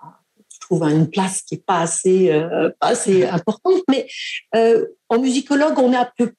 je 0.49 0.59
trouve, 0.61 0.83
une 0.83 1.09
place 1.09 1.41
qui 1.41 1.55
n'est 1.55 1.61
pas 1.61 1.81
assez, 1.81 2.31
euh, 2.31 2.69
pas 2.79 2.87
assez 2.87 3.25
importante. 3.27 3.81
Mais 3.89 4.07
euh, 4.55 4.85
en 5.09 5.19
musicologue, 5.19 5.77
on 5.77 5.91
est 5.91 5.97
un 5.97 6.09
peu, 6.17 6.31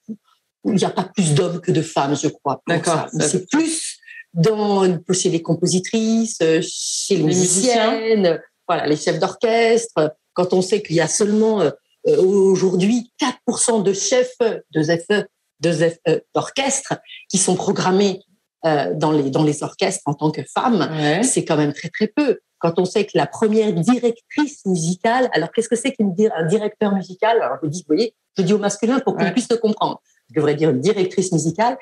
il 0.64 0.72
n'y 0.72 0.84
a 0.84 0.90
pas 0.90 1.04
plus 1.14 1.34
d'hommes 1.34 1.60
que 1.60 1.72
de 1.72 1.82
femmes, 1.82 2.16
je 2.16 2.28
crois. 2.28 2.62
D'accord. 2.66 3.08
C'est 3.12 3.46
plus 3.50 3.98
dans, 4.32 4.86
chez 5.12 5.28
les 5.28 5.42
compositrices, 5.42 6.38
chez 6.62 7.16
les, 7.16 7.22
musiciennes, 7.22 8.40
voilà, 8.70 8.86
les 8.86 8.94
chefs 8.94 9.18
d'orchestre. 9.18 10.14
Quand 10.32 10.52
on 10.52 10.62
sait 10.62 10.80
qu'il 10.80 10.94
y 10.94 11.00
a 11.00 11.08
seulement 11.08 11.60
euh, 11.60 11.72
aujourd'hui 12.06 13.10
4% 13.48 13.82
de 13.82 13.92
chefs 13.92 14.36
de 14.70 14.82
ZFE 14.82 15.24
euh, 16.08 16.20
d'orchestres 16.36 16.94
qui 17.28 17.36
sont 17.36 17.56
programmés 17.56 18.22
euh, 18.64 18.94
dans, 18.94 19.10
les, 19.10 19.28
dans 19.28 19.42
les 19.42 19.64
orchestres 19.64 20.02
en 20.06 20.14
tant 20.14 20.30
que 20.30 20.42
femmes, 20.44 20.88
c'est 21.24 21.44
quand 21.44 21.56
même 21.56 21.72
très 21.72 21.88
très 21.88 22.06
peu. 22.06 22.38
Quand 22.60 22.78
on 22.78 22.84
sait 22.84 23.06
que 23.06 23.18
la 23.18 23.26
première 23.26 23.72
directrice 23.72 24.64
musicale, 24.66 25.28
alors 25.32 25.50
qu'est-ce 25.50 25.68
que 25.68 25.74
c'est 25.74 25.90
qu'un 25.90 26.46
directeur 26.46 26.94
musical? 26.94 27.42
Alors 27.42 27.56
je 27.64 27.68
dis, 27.68 27.80
vous 27.80 27.96
voyez, 27.96 28.14
je 28.38 28.42
dis 28.44 28.52
au 28.52 28.58
masculin 28.58 29.00
pour 29.00 29.16
qu'on 29.16 29.32
puisse 29.32 29.50
le 29.50 29.56
comprendre. 29.56 30.00
Je 30.28 30.36
devrais 30.36 30.54
dire 30.54 30.72
directrice 30.72 31.32
musicale. 31.32 31.76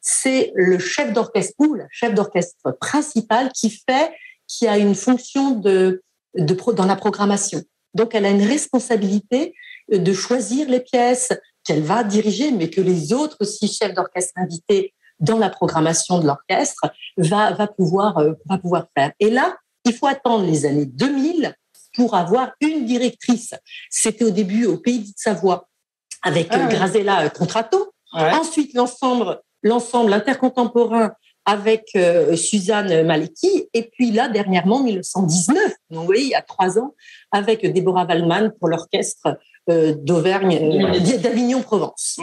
C'est 0.00 0.50
le 0.56 0.80
chef 0.80 1.12
d'orchestre 1.12 1.54
ou 1.60 1.74
la 1.74 1.86
chef 1.92 2.14
d'orchestre 2.14 2.72
principale 2.80 3.52
qui 3.52 3.70
fait, 3.70 4.10
qui 4.48 4.66
a 4.66 4.76
une 4.76 4.96
fonction 4.96 5.52
de, 5.52 6.02
de 6.36 6.72
dans 6.72 6.86
la 6.86 6.96
programmation. 6.96 7.62
Donc 7.94 8.14
elle 8.14 8.26
a 8.26 8.30
une 8.30 8.46
responsabilité 8.46 9.54
de 9.90 10.12
choisir 10.12 10.68
les 10.68 10.80
pièces, 10.80 11.32
qu'elle 11.64 11.82
va 11.82 12.02
diriger, 12.04 12.50
mais 12.50 12.70
que 12.70 12.80
les 12.80 13.12
autres 13.12 13.44
six 13.44 13.76
chefs 13.76 13.94
d'orchestre 13.94 14.32
invités 14.36 14.94
dans 15.20 15.38
la 15.38 15.48
programmation 15.48 16.18
de 16.18 16.26
l'orchestre 16.26 16.90
va, 17.16 17.52
va, 17.52 17.68
pouvoir, 17.68 18.18
euh, 18.18 18.32
va 18.46 18.58
pouvoir 18.58 18.86
faire. 18.96 19.12
Et 19.20 19.30
là, 19.30 19.56
il 19.84 19.94
faut 19.94 20.06
attendre 20.06 20.44
les 20.44 20.66
années 20.66 20.86
2000 20.86 21.54
pour 21.94 22.14
avoir 22.14 22.52
une 22.60 22.84
directrice. 22.84 23.54
C'était 23.90 24.24
au 24.24 24.30
début 24.30 24.66
au 24.66 24.78
Pays 24.78 25.00
de 25.00 25.12
Savoie 25.16 25.68
avec 26.22 26.48
ah, 26.50 26.66
Grazella 26.66 27.28
Contratto. 27.30 27.92
Ensuite, 28.12 28.74
l'ensemble, 28.74 29.40
l'ensemble 29.62 30.12
intercontemporain 30.12 31.12
avec 31.44 31.90
euh, 31.96 32.36
Suzanne 32.36 33.04
Maleki. 33.06 33.68
Et 33.74 33.90
puis 33.90 34.10
là, 34.10 34.28
dernièrement, 34.28 34.82
1919, 34.82 35.56
donc 35.90 36.00
vous 36.00 36.06
voyez, 36.06 36.24
il 36.24 36.30
y 36.30 36.34
a 36.34 36.42
trois 36.42 36.78
ans, 36.78 36.94
avec 37.30 37.66
Déborah 37.66 38.04
Wallman 38.04 38.50
pour 38.58 38.68
l'orchestre 38.68 39.38
euh, 39.70 39.94
d'Auvergne, 39.96 40.58
euh, 40.60 41.18
d'Avignon-Provence. 41.18 42.20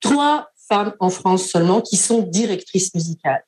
Trois 0.00 0.48
femmes 0.68 0.94
en 1.00 1.10
France 1.10 1.46
seulement 1.46 1.80
qui 1.80 1.96
sont 1.96 2.22
directrices 2.22 2.94
musicales. 2.94 3.44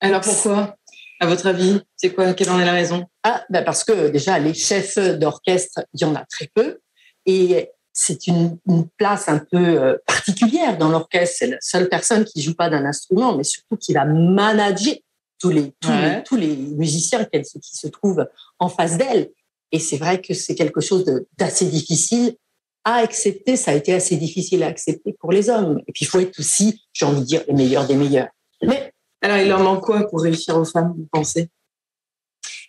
Alors 0.00 0.22
pourquoi? 0.22 0.76
À 1.22 1.26
votre 1.26 1.46
avis, 1.46 1.80
c'est 1.96 2.14
quoi? 2.14 2.32
Quelle 2.32 2.50
en 2.50 2.58
est 2.58 2.64
la 2.64 2.72
raison? 2.72 3.04
Ah, 3.22 3.44
ben 3.50 3.62
parce 3.62 3.84
que 3.84 4.08
déjà 4.08 4.38
les 4.38 4.54
chefs 4.54 4.98
d'orchestre, 4.98 5.84
il 5.92 6.00
y 6.00 6.04
en 6.04 6.14
a 6.14 6.24
très 6.24 6.48
peu, 6.54 6.80
et 7.26 7.68
c'est 7.92 8.26
une, 8.26 8.58
place 8.96 9.28
un 9.28 9.38
peu 9.38 9.58
euh, 9.58 9.96
particulière 10.06 10.78
dans 10.78 10.88
l'orchestre. 10.88 11.36
C'est 11.38 11.46
la 11.48 11.58
seule 11.60 11.88
personne 11.88 12.24
qui 12.24 12.42
joue 12.42 12.54
pas 12.54 12.70
d'un 12.70 12.84
instrument, 12.84 13.36
mais 13.36 13.44
surtout 13.44 13.76
qui 13.76 13.92
va 13.92 14.04
manager 14.04 14.94
tous 15.38 15.50
les 15.50 15.72
tous, 15.80 15.90
les, 15.90 16.22
tous 16.24 16.36
les 16.36 16.56
musiciens 16.56 17.24
qui 17.24 17.76
se 17.76 17.88
trouvent 17.88 18.26
en 18.58 18.68
face 18.68 18.98
d'elle. 18.98 19.30
Et 19.72 19.78
c'est 19.78 19.96
vrai 19.96 20.20
que 20.20 20.34
c'est 20.34 20.54
quelque 20.54 20.80
chose 20.80 21.04
d'assez 21.38 21.66
difficile 21.66 22.36
à 22.84 22.96
accepter. 22.96 23.56
Ça 23.56 23.72
a 23.72 23.74
été 23.74 23.92
assez 23.94 24.16
difficile 24.16 24.62
à 24.62 24.66
accepter 24.66 25.14
pour 25.18 25.32
les 25.32 25.48
hommes. 25.48 25.80
Et 25.86 25.92
puis, 25.92 26.04
il 26.04 26.08
faut 26.08 26.20
être 26.20 26.38
aussi, 26.38 26.82
j'ai 26.92 27.06
envie 27.06 27.20
de 27.20 27.26
dire, 27.26 27.42
les 27.46 27.54
meilleurs 27.54 27.86
des 27.86 27.96
meilleurs. 27.96 28.28
Mais 28.62 28.92
alors, 29.22 29.38
il 29.38 29.48
leur 29.48 29.60
manque 29.60 29.82
quoi 29.82 30.06
pour 30.08 30.22
réussir 30.22 30.56
aux 30.56 30.64
femmes, 30.64 30.94
vous 30.96 31.08
pensez? 31.12 31.48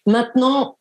Maintenant, 0.05 0.77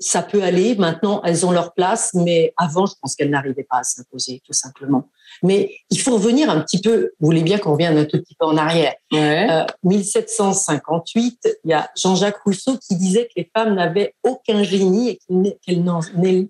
ça 0.00 0.22
peut 0.22 0.42
aller. 0.42 0.74
Maintenant, 0.76 1.20
elles 1.24 1.44
ont 1.44 1.52
leur 1.52 1.74
place, 1.74 2.12
mais 2.14 2.52
avant, 2.56 2.86
je 2.86 2.94
pense 3.00 3.14
qu'elles 3.14 3.30
n'arrivaient 3.30 3.66
pas 3.68 3.78
à 3.78 3.82
s'imposer, 3.82 4.42
tout 4.44 4.54
simplement. 4.54 5.08
Mais 5.42 5.76
il 5.90 6.00
faut 6.00 6.14
revenir 6.14 6.50
un 6.50 6.60
petit 6.60 6.80
peu. 6.80 7.12
Vous 7.20 7.26
voulez 7.26 7.42
bien 7.42 7.58
qu'on 7.58 7.72
revienne 7.72 7.98
un 7.98 8.04
tout 8.04 8.18
petit 8.18 8.34
peu 8.34 8.46
en 8.46 8.56
arrière. 8.56 8.94
Ouais. 9.12 9.46
1758, 9.84 11.38
euh, 11.46 11.50
il 11.64 11.70
y 11.70 11.74
a 11.74 11.90
Jean-Jacques 11.96 12.40
Rousseau 12.44 12.78
qui 12.78 12.96
disait 12.96 13.26
que 13.26 13.32
les 13.36 13.50
femmes 13.54 13.74
n'avaient 13.74 14.14
aucun 14.24 14.62
génie 14.62 15.10
et 15.10 15.18
qu'elles 15.28 15.84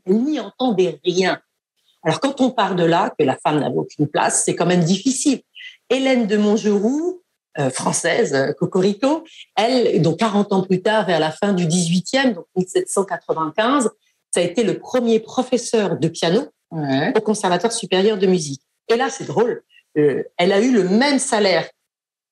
n'y 0.07 0.41
entendaient 0.41 1.01
rien. 1.05 1.39
Alors, 2.03 2.21
quand 2.21 2.41
on 2.41 2.51
part 2.51 2.77
de 2.77 2.85
là, 2.85 3.13
que 3.19 3.25
la 3.25 3.37
femme 3.37 3.61
n'avait 3.61 3.77
aucune 3.77 4.07
place, 4.07 4.45
c'est 4.45 4.55
quand 4.55 4.67
même 4.67 4.85
difficile. 4.85 5.43
Hélène 5.91 6.27
de 6.27 6.37
Montgeroux, 6.37 7.20
française, 7.71 8.35
euh, 8.35 8.53
Cocorico, 8.53 9.25
elle, 9.57 10.01
donc 10.03 10.19
40 10.19 10.53
ans 10.53 10.63
plus 10.63 10.83
tard, 10.83 11.07
vers 11.07 11.21
la 11.21 11.31
fin 11.31 11.53
du 11.53 11.67
18e, 11.67 12.35
donc 12.35 12.47
1795, 12.57 13.91
ça 14.33 14.41
a 14.41 14.43
été 14.43 14.63
le 14.63 14.79
premier 14.79 15.21
professeur 15.21 15.99
de 15.99 16.09
piano 16.09 16.47
ouais. 16.71 17.13
au 17.17 17.21
Conservatoire 17.21 17.73
supérieur 17.73 18.19
de 18.19 18.27
musique. 18.27 18.63
Et 18.89 18.97
là, 18.97 19.09
c'est 19.11 19.25
drôle, 19.25 19.63
euh, 19.99 20.23
elle 20.37 20.53
a 20.53 20.61
eu 20.61 20.73
le 20.73 20.89
même 20.89 21.19
salaire 21.19 21.69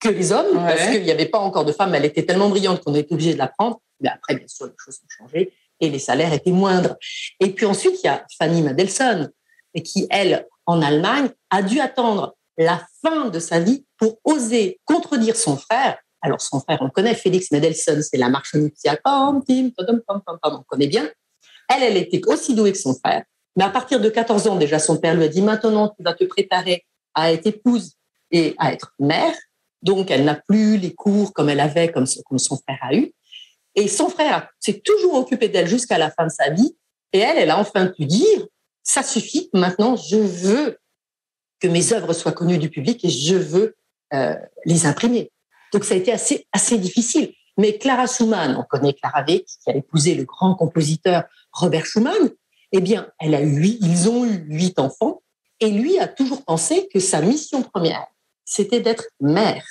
que 0.01 0.09
les 0.09 0.31
hommes, 0.31 0.57
Ouais. 0.57 0.77
parce 0.77 0.91
qu'il 0.91 1.03
n'y 1.03 1.11
avait 1.11 1.27
pas 1.27 1.39
encore 1.39 1.65
de 1.65 1.73
femmes, 1.73 1.95
elle 1.95 2.05
était 2.05 2.25
tellement 2.25 2.49
brillante 2.49 2.83
qu'on 2.85 2.95
était 2.95 3.13
obligé 3.13 3.33
de 3.35 3.39
la 3.39 3.49
prendre. 3.49 3.81
Mais 4.01 4.09
après, 4.09 4.37
bien 4.37 4.47
sûr, 4.47 4.67
les 4.67 4.73
choses 4.79 5.01
ont 5.03 5.25
changé 5.27 5.53
et 5.81 5.91
les 5.91 5.99
salaires 5.99 6.33
étaient 6.33 6.53
moindres. 6.53 6.97
Et 7.41 7.51
puis 7.51 7.67
ensuite, 7.67 7.95
il 8.03 8.07
y 8.07 8.09
a 8.09 8.25
Fanny 8.39 8.63
Mendelssohn, 8.63 9.31
qui, 9.85 10.07
elle, 10.11 10.47
en 10.67 10.83
Allemagne, 10.83 11.31
a 11.51 11.63
dûu 11.63 11.81
attendre 11.81 12.37
la 12.59 12.85
fin 13.03 13.29
de 13.29 13.39
sa 13.39 13.61
vie 13.61 13.87
pour 13.97 14.19
oser 14.25 14.81
contredire 14.85 15.37
son 15.37 15.57
frère. 15.57 15.99
Alors, 16.21 16.41
son 16.41 16.61
frère, 16.61 16.79
on 16.81 16.91
connaît, 16.91 17.15
Félix 17.15 17.53
Mendelssohn, 17.53 18.03
c'est 18.03 18.17
la 18.17 18.29
marche 18.29 18.55
nuptiale. 18.55 18.99
Pam, 19.03 19.43
tim, 19.47 19.71
pam, 19.77 20.01
pam, 20.07 20.21
pam, 20.25 20.39
on 20.45 20.63
connaît 20.65 20.89
bien. 20.89 21.09
Elle, 21.69 21.85
elle 21.85 21.97
était 21.97 22.21
aussi 22.27 22.55
douée 22.55 22.73
que 22.73 22.79
son 22.79 22.95
frère. 22.95 23.23
Mais 23.57 23.65
à 23.65 23.71
partir 23.71 24.01
de 24.01 24.09
14 24.09 24.49
ans, 24.49 24.57
déjà, 24.57 24.79
son 24.79 24.97
père 24.97 25.15
lui 25.15 25.25
a 25.25 25.29
dit 25.29 25.43
maintenant, 25.43 25.89
tu 25.97 26.03
vas 26.03 26.15
te 26.15 26.25
préparer 26.25 26.85
à 27.15 27.33
être 27.33 27.47
épouse 27.47 27.93
et 28.31 28.55
à 28.59 28.73
être 28.73 28.95
mère. 28.99 29.35
Donc, 29.83 30.11
elle 30.11 30.25
n'a 30.25 30.35
plus 30.35 30.77
les 30.77 30.95
cours 30.95 31.33
comme 31.33 31.49
elle 31.49 31.61
avait, 31.61 31.93
comme 31.93 32.07
son 32.07 32.57
frère 32.57 32.79
a 32.81 32.95
eu. 32.95 33.13
Et 33.77 33.87
son 33.87 34.09
frère 34.09 34.49
s'est 34.59 34.81
toujours 34.81 35.15
occupé 35.15 35.49
d'elle 35.49 35.69
jusqu'à 35.69 35.99
la 35.99 36.11
fin 36.11 36.27
de 36.27 36.33
sa 36.33 36.51
vie. 36.51 36.77
Et 37.13 37.21
elle, 37.21 37.39
elle 37.39 37.51
a 37.51 37.59
enfin 37.59 37.87
pu 37.87 38.07
dire, 38.07 38.47
ça 38.83 39.05
suffit, 39.05 39.51
maintenant, 39.55 39.95
je 39.95 40.17
veux 40.17 40.79
que 41.61 41.69
mes 41.69 41.93
œuvres 41.93 42.13
soient 42.13 42.33
connues 42.33 42.59
du 42.59 42.71
public 42.71 43.05
et 43.05 43.09
je 43.09 43.35
veux 43.35 43.77
euh, 44.15 44.35
les 44.65 44.87
imprimer. 44.87 45.31
Donc, 45.73 45.85
ça 45.85 45.95
a 45.95 45.97
été 45.97 46.13
assez, 46.13 46.47
assez 46.53 46.79
difficile. 46.79 47.33
Mais 47.57 47.77
Clara 47.77 48.07
Schumann, 48.07 48.57
on 48.57 48.63
connaît 48.63 48.95
Clara 48.95 49.25
Wieck, 49.27 49.45
qui 49.47 49.71
a 49.71 49.77
épousé 49.77 50.15
le 50.15 50.25
grand 50.25 50.55
compositeur 50.55 51.25
Robert 51.53 51.85
Schumann, 51.85 52.31
eh 52.73 52.81
bien, 52.81 53.11
elle 53.19 53.35
a 53.35 53.41
huit, 53.41 53.79
ils 53.83 54.09
ont 54.09 54.25
eu 54.25 54.45
huit 54.49 54.79
enfants, 54.79 55.23
et 55.61 55.71
lui 55.71 55.99
a 55.99 56.07
toujours 56.07 56.45
pensé 56.45 56.89
que 56.93 57.01
sa 57.01 57.21
mission 57.21 57.63
première, 57.63 58.07
c'était 58.45 58.81
d'être 58.81 59.09
mère. 59.21 59.67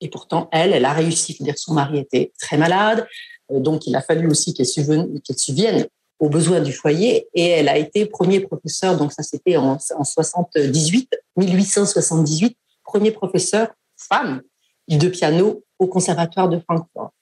Et 0.00 0.08
pourtant, 0.08 0.48
elle, 0.52 0.72
elle 0.72 0.84
a 0.84 0.92
réussi. 0.92 1.34
C'est-à-dire 1.34 1.58
son 1.58 1.74
mari 1.74 1.98
était 1.98 2.32
très 2.38 2.56
malade, 2.56 3.06
euh, 3.50 3.58
donc 3.58 3.86
il 3.86 3.96
a 3.96 4.02
fallu 4.02 4.30
aussi 4.30 4.54
qu'elle 4.54 4.66
subvienne 4.66 5.88
aux 6.18 6.28
besoins 6.28 6.60
du 6.60 6.72
foyer, 6.72 7.28
et 7.34 7.46
elle 7.48 7.68
a 7.68 7.76
été 7.76 8.06
premier 8.06 8.40
professeur, 8.40 8.96
donc 8.96 9.12
ça 9.12 9.22
c'était 9.22 9.56
en, 9.56 9.78
en 9.96 10.04
78, 10.04 11.10
1878, 11.36 12.56
premier 12.84 13.12
professeur 13.12 13.68
femme 13.96 14.42
de 14.88 15.08
piano 15.08 15.64
au 15.78 15.86
conservatoire 15.86 16.48
de 16.48 16.58
Francfort. 16.58 17.12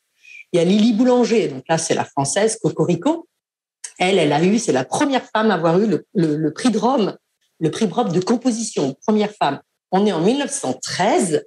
Il 0.53 0.59
y 0.59 0.61
a 0.61 0.65
Lily 0.65 0.93
Boulanger, 0.93 1.49
donc 1.49 1.65
là 1.69 1.79
c'est 1.79 1.95
la 1.95 2.05
française, 2.05 2.59
Cocorico. 2.63 3.29
Elle, 3.99 4.19
elle 4.19 4.33
a 4.33 4.43
eu, 4.43 4.59
c'est 4.59 4.73
la 4.73 4.85
première 4.85 5.25
femme 5.25 5.51
à 5.51 5.55
avoir 5.55 5.79
eu 5.81 5.87
le, 5.87 6.07
le, 6.15 6.37
le 6.37 6.53
prix 6.53 6.71
de 6.71 6.79
Rome, 6.79 7.17
le 7.59 7.71
prix 7.71 7.87
Rome 7.87 8.13
de 8.13 8.21
composition, 8.21 8.95
première 9.07 9.33
femme. 9.33 9.61
On 9.91 10.07
est 10.07 10.13
en 10.13 10.21
1913, 10.21 11.45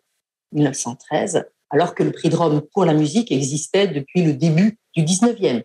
1913, 0.52 1.46
alors 1.70 1.94
que 1.94 2.04
le 2.04 2.12
prix 2.12 2.30
de 2.30 2.36
Rome 2.36 2.62
pour 2.74 2.86
la 2.86 2.94
musique 2.94 3.32
existait 3.32 3.88
depuis 3.88 4.24
le 4.24 4.34
début 4.34 4.78
du 4.96 5.04
19e. 5.04 5.64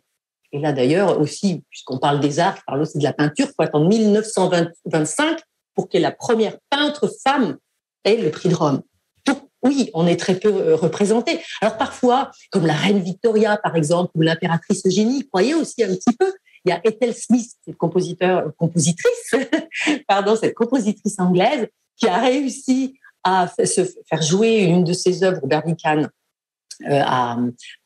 Et 0.54 0.60
là 0.60 0.72
d'ailleurs 0.72 1.20
aussi, 1.20 1.64
puisqu'on 1.68 1.98
parle 1.98 2.20
des 2.20 2.38
arts, 2.38 2.54
on 2.68 2.70
parle 2.70 2.82
aussi 2.82 2.98
de 2.98 3.02
la 3.02 3.12
peinture, 3.12 3.46
il 3.48 3.54
faut 3.56 3.62
attendre 3.62 3.88
1925 3.88 5.40
pour 5.74 5.88
que 5.88 5.98
la 5.98 6.12
première 6.12 6.56
peintre 6.70 7.10
femme 7.24 7.56
ait 8.04 8.16
le 8.16 8.30
prix 8.30 8.48
de 8.48 8.54
Rome. 8.54 8.82
Donc 9.26 9.38
oui, 9.64 9.90
on 9.94 10.06
est 10.06 10.14
très 10.14 10.36
peu 10.36 10.74
représenté. 10.74 11.40
Alors 11.60 11.76
parfois, 11.76 12.30
comme 12.52 12.66
la 12.66 12.74
reine 12.74 13.00
Victoria 13.00 13.56
par 13.56 13.74
exemple, 13.74 14.12
ou 14.14 14.20
l'impératrice 14.20 14.86
Eugénie, 14.86 15.26
croyez 15.26 15.56
aussi 15.56 15.82
un 15.82 15.88
petit 15.88 16.16
peu. 16.16 16.32
Il 16.64 16.70
y 16.70 16.72
a 16.72 16.80
Ethel 16.84 17.14
Smith, 17.16 17.50
cette 17.66 17.76
compositeur, 17.76 18.52
compositrice, 18.56 19.34
pardon, 20.06 20.36
cette 20.36 20.54
compositrice 20.54 21.18
anglaise, 21.18 21.66
qui 21.96 22.06
a 22.06 22.20
réussi 22.20 22.94
à 23.24 23.48
se 23.48 23.84
faire 24.08 24.22
jouer 24.22 24.58
une 24.58 24.84
de 24.84 24.92
ses 24.92 25.24
œuvres 25.24 25.40
au 25.42 25.48
euh, 25.48 26.06
à, 26.86 27.36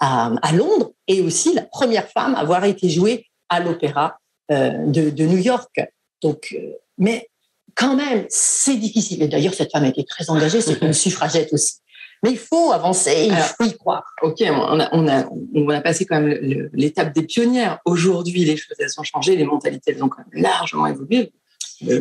à, 0.00 0.33
à, 0.42 0.52
Londres, 0.52 0.92
et 1.07 1.21
aussi 1.21 1.54
la 1.54 1.62
première 1.62 2.09
femme 2.09 2.35
à 2.35 2.40
avoir 2.40 2.64
été 2.64 2.88
jouée 2.88 3.26
à 3.49 3.61
l'opéra 3.61 4.18
euh, 4.50 4.87
de, 4.87 5.11
de, 5.11 5.25
New 5.25 5.38
York. 5.38 5.80
Donc, 6.23 6.54
euh, 6.59 6.73
mais 6.97 7.28
quand 7.75 7.95
même, 7.95 8.26
c'est 8.28 8.76
difficile. 8.76 9.23
Et 9.23 9.28
d'ailleurs, 9.28 9.54
cette 9.54 9.71
femme 9.71 9.85
a 9.85 9.88
été 9.88 10.04
très 10.04 10.30
engagée, 10.30 10.61
c'est 10.61 10.80
une 10.80 10.92
suffragette 11.04 11.52
aussi. 11.52 11.75
Mais 12.23 12.33
il 12.33 12.38
faut 12.38 12.73
avancer, 12.73 13.28
il 13.28 13.37
faut 13.37 13.64
y 13.64 13.76
croire. 13.76 14.04
Ok, 14.23 14.38
on 14.40 14.80
a, 14.80 14.88
on 14.92 15.07
a, 15.07 15.25
on 15.54 15.68
a 15.68 15.80
passé 15.80 16.04
quand 16.04 16.21
même 16.21 16.68
l'étape 16.73 17.14
des 17.14 17.23
pionnières. 17.23 17.78
Aujourd'hui, 17.85 18.45
les 18.45 18.57
choses, 18.57 18.76
elles 18.80 18.88
ont 18.99 19.04
changé, 19.04 19.37
les 19.37 19.45
mentalités, 19.45 19.92
elles 19.95 20.02
ont 20.02 20.09
quand 20.09 20.23
même 20.33 20.42
largement 20.42 20.87
évolué. 20.87 21.33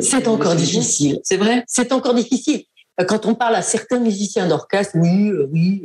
C'est 0.02 0.28
encore 0.28 0.56
difficile. 0.56 1.20
C'est 1.24 1.38
vrai? 1.38 1.64
C'est 1.68 1.92
encore 1.92 2.16
difficile. 2.16 2.64
Quand 3.08 3.28
on 3.28 3.36
parle 3.36 3.56
à 3.56 3.62
certains 3.62 4.00
musiciens 4.00 4.48
d'orchestre, 4.48 4.96
oui, 4.96 5.32
oui, 5.52 5.84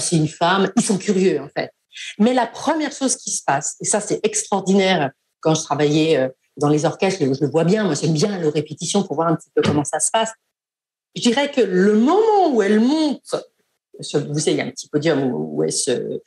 c'est 0.00 0.16
une 0.16 0.28
femme, 0.28 0.70
ils 0.76 0.82
sont 0.82 0.98
curieux 0.98 1.40
en 1.40 1.48
fait. 1.48 1.70
Mais 2.18 2.34
la 2.34 2.46
première 2.46 2.92
chose 2.92 3.16
qui 3.16 3.30
se 3.30 3.42
passe, 3.42 3.76
et 3.80 3.84
ça 3.84 4.00
c'est 4.00 4.20
extraordinaire 4.24 5.10
quand 5.40 5.54
je 5.54 5.62
travaillais 5.62 6.30
dans 6.56 6.68
les 6.68 6.84
orchestres, 6.84 7.20
je 7.22 7.44
le 7.44 7.50
vois 7.50 7.64
bien, 7.64 7.84
moi 7.84 7.94
j'aime 7.94 8.12
bien 8.12 8.38
les 8.38 8.48
répétitions 8.48 9.02
pour 9.02 9.16
voir 9.16 9.28
un 9.28 9.36
petit 9.36 9.50
peu 9.54 9.62
comment 9.62 9.84
ça 9.84 10.00
se 10.00 10.10
passe. 10.10 10.32
Je 11.14 11.22
dirais 11.22 11.50
que 11.50 11.60
le 11.60 11.94
moment 11.94 12.52
où 12.52 12.60
elle 12.62 12.80
monte, 12.80 13.34
vous 13.98 14.02
savez, 14.38 14.52
il 14.52 14.56
y 14.56 14.60
a 14.60 14.64
un 14.64 14.70
petit 14.70 14.88
podium 14.88 15.32
où 15.32 15.62
elle 15.62 15.72
se 15.72 16.20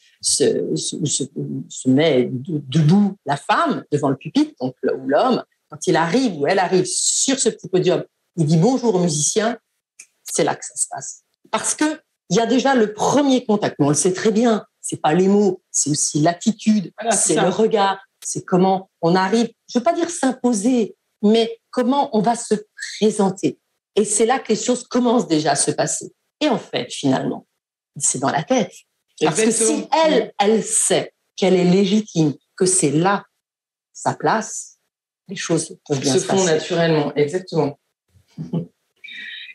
met 1.88 2.30
debout, 2.32 3.16
la 3.26 3.38
femme, 3.38 3.84
devant 3.92 4.10
le 4.10 4.16
pupitre, 4.16 4.54
donc 4.60 4.76
ou 4.84 5.08
l'homme, 5.08 5.44
quand 5.70 5.86
il 5.86 5.96
arrive 5.96 6.40
ou 6.40 6.48
elle 6.48 6.58
arrive 6.58 6.86
sur 6.86 7.40
ce 7.40 7.50
petit 7.50 7.70
podium, 7.70 8.04
il 8.38 8.48
dit 8.48 8.58
bonjour 8.58 8.96
aux 8.96 9.00
musiciens, 9.00 9.60
c'est 10.24 10.44
là 10.44 10.56
que 10.56 10.66
ça 10.66 10.76
se 10.76 10.88
passe. 10.90 11.24
Parce 11.52 11.76
que 11.76 12.02
il 12.30 12.38
y 12.38 12.40
a 12.40 12.46
déjà 12.46 12.76
le 12.76 12.94
premier 12.94 13.46
contact. 13.46 13.76
Mais 13.80 13.86
on 13.86 13.90
le 13.90 13.96
sait 13.96 14.14
très 14.14 14.32
bien. 14.32 14.66
C'est 14.82 15.02
pas 15.02 15.14
les 15.14 15.28
mots, 15.28 15.62
c'est 15.72 15.90
aussi 15.90 16.22
l'attitude, 16.22 16.92
voilà, 17.00 17.16
c'est 17.16 17.36
le 17.36 17.50
regard, 17.50 18.00
c'est 18.24 18.44
comment 18.44 18.90
on 19.02 19.14
arrive. 19.14 19.50
Je 19.72 19.78
veux 19.78 19.84
pas 19.84 19.94
dire 19.94 20.10
s'imposer, 20.10 20.96
mais 21.22 21.60
comment 21.70 22.10
on 22.18 22.22
va 22.22 22.36
se 22.36 22.56
présenter. 22.98 23.60
Et 23.96 24.06
c'est 24.06 24.26
là 24.26 24.40
que 24.40 24.50
les 24.50 24.56
choses 24.56 24.88
commencent 24.88 25.28
déjà 25.28 25.52
à 25.52 25.56
se 25.56 25.72
passer. 25.72 26.14
Et 26.40 26.48
en 26.48 26.58
fait, 26.58 26.90
finalement, 26.92 27.46
c'est 27.98 28.20
dans 28.20 28.32
la 28.32 28.44
tête. 28.44 28.72
Parce 29.22 29.42
que 29.42 29.52
si 29.52 29.86
elle, 30.06 30.34
elle 30.40 30.64
sait 30.64 31.14
qu'elle 31.36 31.56
est 31.56 31.66
légitime, 31.66 32.34
que 32.56 32.66
c'est 32.66 32.92
là 32.92 33.26
sa 33.94 34.14
place, 34.14 34.78
les 35.28 35.36
choses 35.36 35.78
peuvent 35.86 36.00
bien 36.00 36.14
se, 36.14 36.20
se 36.20 36.26
font 36.26 36.38
passer. 36.38 36.54
naturellement. 36.54 37.14
Exactement. 37.16 37.78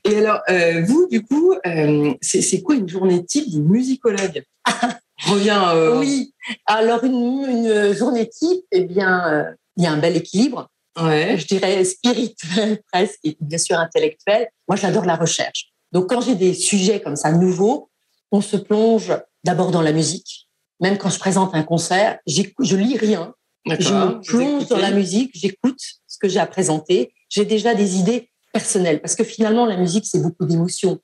Et 0.05 0.19
alors, 0.19 0.41
euh, 0.51 0.83
vous, 0.85 1.09
du 1.09 1.25
coup, 1.25 1.55
euh, 1.67 2.15
c'est 2.21 2.63
quoi 2.63 2.75
une 2.75 2.89
journée 2.89 3.25
type 3.25 3.49
d'une 3.49 3.69
musicologue 3.69 4.45
reviens. 5.27 5.75
Euh... 5.75 5.99
Oui. 5.99 6.35
Alors, 6.67 7.05
une, 7.05 7.47
une, 7.49 7.93
journée 7.95 8.29
type, 8.29 8.65
eh 8.71 8.85
bien, 8.85 9.55
il 9.77 9.85
y 9.85 9.87
a 9.87 9.93
un 9.93 9.97
bel 9.97 10.17
équilibre. 10.17 10.69
Ouais. 11.01 11.37
Je 11.39 11.47
dirais 11.47 11.83
spirituel 11.85 12.81
presque, 12.93 13.19
et 13.25 13.37
bien 13.41 13.59
sûr 13.59 13.79
intellectuel. 13.79 14.49
Moi, 14.69 14.77
j'adore 14.77 15.07
la 15.07 15.17
recherche. 15.17 15.73
Donc, 15.93 16.09
quand 16.11 16.21
j'ai 16.21 16.35
des 16.35 16.53
sujets 16.53 17.01
comme 17.01 17.17
ça 17.17 17.33
nouveaux, 17.33 17.89
on 18.31 18.41
se 18.41 18.57
plonge 18.57 19.13
d'abord 19.43 19.71
dans 19.71 19.83
la 19.83 19.93
musique. 19.93 20.49
Même 20.81 20.99
quand 20.99 21.11
je 21.11 21.19
présente 21.19 21.55
un 21.55 21.63
concert, 21.63 22.19
je 22.27 22.77
lis 22.77 22.99
rien. 22.99 23.35
Je 23.67 23.95
me 23.95 24.21
plonge 24.21 24.67
dans 24.69 24.77
la 24.77 24.91
musique, 24.91 25.31
j'écoute 25.35 25.81
ce 26.07 26.19
que 26.19 26.29
j'ai 26.29 26.41
à 26.41 26.47
présenter. 26.47 27.15
J'ai 27.31 27.47
déjà 27.47 27.75
des 27.75 27.97
idées 27.97 28.31
personnelles 28.55 29.01
parce 29.03 29.17
que 29.17 29.25
finalement, 29.25 29.67
la 29.67 29.77
musique, 29.77 30.07
c'est 30.07 30.23
beaucoup 30.23 30.47
d'émotions. 30.47 31.01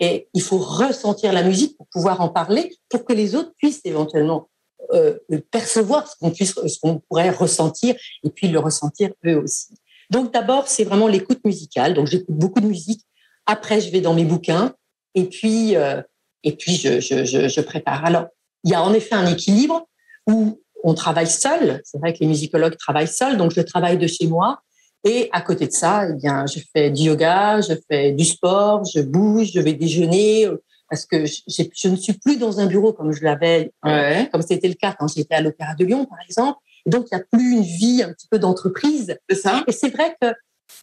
Et 0.00 0.28
il 0.34 0.42
faut 0.42 0.58
ressentir 0.58 1.32
la 1.32 1.42
musique 1.42 1.76
pour 1.76 1.86
pouvoir 1.86 2.20
en 2.20 2.28
parler, 2.28 2.76
pour 2.90 3.04
que 3.04 3.12
les 3.12 3.34
autres 3.34 3.52
puissent 3.56 3.80
éventuellement 3.84 4.50
euh, 4.92 5.16
percevoir 5.50 6.08
ce 6.08 6.16
qu'on 6.18 6.30
puisse, 6.30 6.54
ce 6.54 6.78
qu'on 6.80 7.00
pourrait 7.08 7.30
ressentir 7.30 7.94
et 8.24 8.30
puis 8.30 8.48
le 8.48 8.58
ressentir 8.58 9.10
eux 9.26 9.38
aussi. 9.38 9.74
Donc 10.10 10.32
d'abord, 10.32 10.68
c'est 10.68 10.84
vraiment 10.84 11.08
l'écoute 11.08 11.40
musicale. 11.44 11.94
Donc 11.94 12.06
j'écoute 12.06 12.36
beaucoup 12.36 12.60
de 12.60 12.66
musique. 12.66 13.02
Après, 13.46 13.80
je 13.80 13.90
vais 13.90 14.00
dans 14.00 14.14
mes 14.14 14.24
bouquins 14.24 14.74
et 15.14 15.24
puis 15.24 15.76
euh, 15.76 16.02
et 16.44 16.52
puis 16.52 16.76
je, 16.76 17.00
je, 17.00 17.24
je, 17.24 17.48
je, 17.48 17.60
prépare. 17.60 18.04
Alors 18.04 18.26
il 18.64 18.70
y 18.70 18.74
a 18.74 18.82
en 18.82 18.92
effet 18.92 19.14
un 19.14 19.26
équilibre 19.26 19.88
où 20.26 20.60
on 20.84 20.94
travaille 20.94 21.26
seul. 21.26 21.80
C'est 21.84 21.98
vrai 21.98 22.12
que 22.12 22.18
les 22.20 22.26
musicologues 22.26 22.76
travaillent 22.76 23.08
seuls, 23.08 23.36
donc 23.36 23.52
je 23.52 23.60
travaille 23.60 23.98
de 23.98 24.06
chez 24.06 24.26
moi. 24.26 24.62
Et 25.04 25.28
à 25.32 25.40
côté 25.40 25.66
de 25.66 25.72
ça, 25.72 26.08
eh 26.08 26.14
bien, 26.14 26.46
je 26.46 26.60
fais 26.72 26.90
du 26.90 27.02
yoga, 27.02 27.60
je 27.60 27.74
fais 27.88 28.12
du 28.12 28.24
sport, 28.24 28.84
je 28.84 29.00
bouge, 29.00 29.52
je 29.54 29.60
vais 29.60 29.72
déjeuner 29.72 30.48
parce 30.90 31.04
que 31.06 31.26
je, 31.26 31.88
ne 31.88 31.96
suis 31.96 32.14
plus 32.14 32.38
dans 32.38 32.60
un 32.60 32.66
bureau 32.66 32.92
comme 32.92 33.12
je 33.12 33.22
l'avais, 33.22 33.72
comme 33.82 34.42
c'était 34.42 34.68
le 34.68 34.74
cas 34.74 34.94
quand 34.98 35.06
j'étais 35.08 35.34
à 35.34 35.40
l'Opéra 35.40 35.74
de 35.74 35.84
Lyon, 35.84 36.06
par 36.06 36.18
exemple. 36.24 36.58
Donc, 36.86 37.06
il 37.10 37.16
n'y 37.16 37.20
a 37.20 37.24
plus 37.30 37.52
une 37.52 37.62
vie 37.62 38.02
un 38.02 38.12
petit 38.12 38.26
peu 38.28 38.38
d'entreprise. 38.38 39.16
C'est 39.28 39.36
ça. 39.36 39.62
Et 39.66 39.72
c'est 39.72 39.90
vrai 39.90 40.16
que 40.20 40.28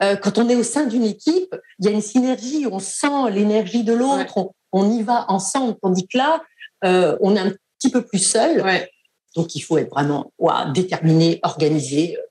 euh, 0.04 0.16
quand 0.16 0.38
on 0.38 0.50
est 0.50 0.56
au 0.56 0.64
sein 0.64 0.86
d'une 0.86 1.04
équipe, 1.04 1.56
il 1.80 1.86
y 1.86 1.88
a 1.88 1.92
une 1.92 2.02
synergie, 2.02 2.68
on 2.72 2.80
sent 2.80 3.32
l'énergie 3.32 3.84
de 3.84 3.94
l'autre, 3.94 4.52
on, 4.72 4.92
y 4.92 5.04
va 5.04 5.26
ensemble. 5.30 5.76
Tandis 5.82 6.08
que 6.08 6.18
là, 6.18 6.44
euh, 6.84 7.18
on 7.22 7.36
est 7.36 7.40
un 7.40 7.54
petit 7.80 7.92
peu 7.92 8.06
plus 8.06 8.20
seul. 8.20 8.64
Donc, 9.36 9.56
il 9.56 9.62
faut 9.62 9.78
être 9.78 9.90
vraiment 9.90 10.32
déterminé, 10.74 11.40
organisé, 11.44 12.18
euh, 12.18 12.22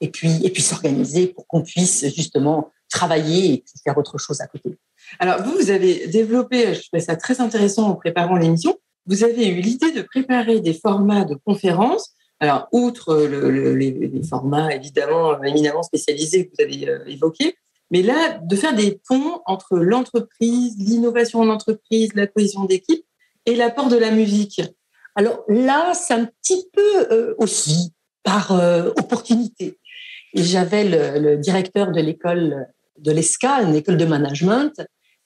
et 0.00 0.08
puis, 0.08 0.44
et 0.44 0.50
puis 0.50 0.62
s'organiser 0.62 1.28
pour 1.28 1.46
qu'on 1.46 1.62
puisse 1.62 2.04
justement 2.14 2.70
travailler 2.88 3.52
et 3.52 3.64
faire 3.84 3.96
autre 3.96 4.18
chose 4.18 4.40
à 4.40 4.46
côté. 4.46 4.76
Alors, 5.18 5.42
vous, 5.42 5.52
vous 5.52 5.70
avez 5.70 6.06
développé, 6.08 6.74
je 6.74 6.82
trouvais 6.88 7.02
ça 7.02 7.16
très 7.16 7.40
intéressant 7.40 7.88
en 7.88 7.94
préparant 7.94 8.36
l'émission, 8.36 8.78
vous 9.06 9.24
avez 9.24 9.48
eu 9.48 9.60
l'idée 9.60 9.92
de 9.92 10.02
préparer 10.02 10.60
des 10.60 10.74
formats 10.74 11.24
de 11.24 11.34
conférences. 11.34 12.14
Alors, 12.38 12.68
outre 12.72 13.16
les, 13.16 14.22
formats 14.28 14.74
évidemment 14.74 15.42
éminemment 15.42 15.82
spécialisés 15.82 16.46
que 16.46 16.52
vous 16.56 16.64
avez 16.64 16.88
euh, 16.88 17.04
évoqués, 17.06 17.54
mais 17.90 18.02
là, 18.02 18.38
de 18.42 18.56
faire 18.56 18.74
des 18.74 19.00
ponts 19.08 19.40
entre 19.46 19.76
l'entreprise, 19.76 20.76
l'innovation 20.78 21.40
en 21.40 21.48
entreprise, 21.48 22.10
la 22.14 22.26
cohésion 22.26 22.64
d'équipe 22.64 23.04
et 23.46 23.56
l'apport 23.56 23.88
de 23.88 23.96
la 23.96 24.10
musique. 24.10 24.62
Alors 25.16 25.42
là, 25.48 25.92
c'est 25.94 26.14
un 26.14 26.26
petit 26.26 26.68
peu 26.72 27.12
euh, 27.12 27.34
aussi 27.38 27.92
par 28.22 28.52
euh, 28.52 28.90
opportunité. 28.96 29.78
J'avais 30.34 30.84
le, 31.18 31.36
directeur 31.36 31.90
de 31.92 32.00
l'école 32.00 32.66
de 32.98 33.12
l'ESCA, 33.12 33.62
une 33.62 33.74
école 33.74 33.96
de 33.96 34.04
management, 34.04 34.72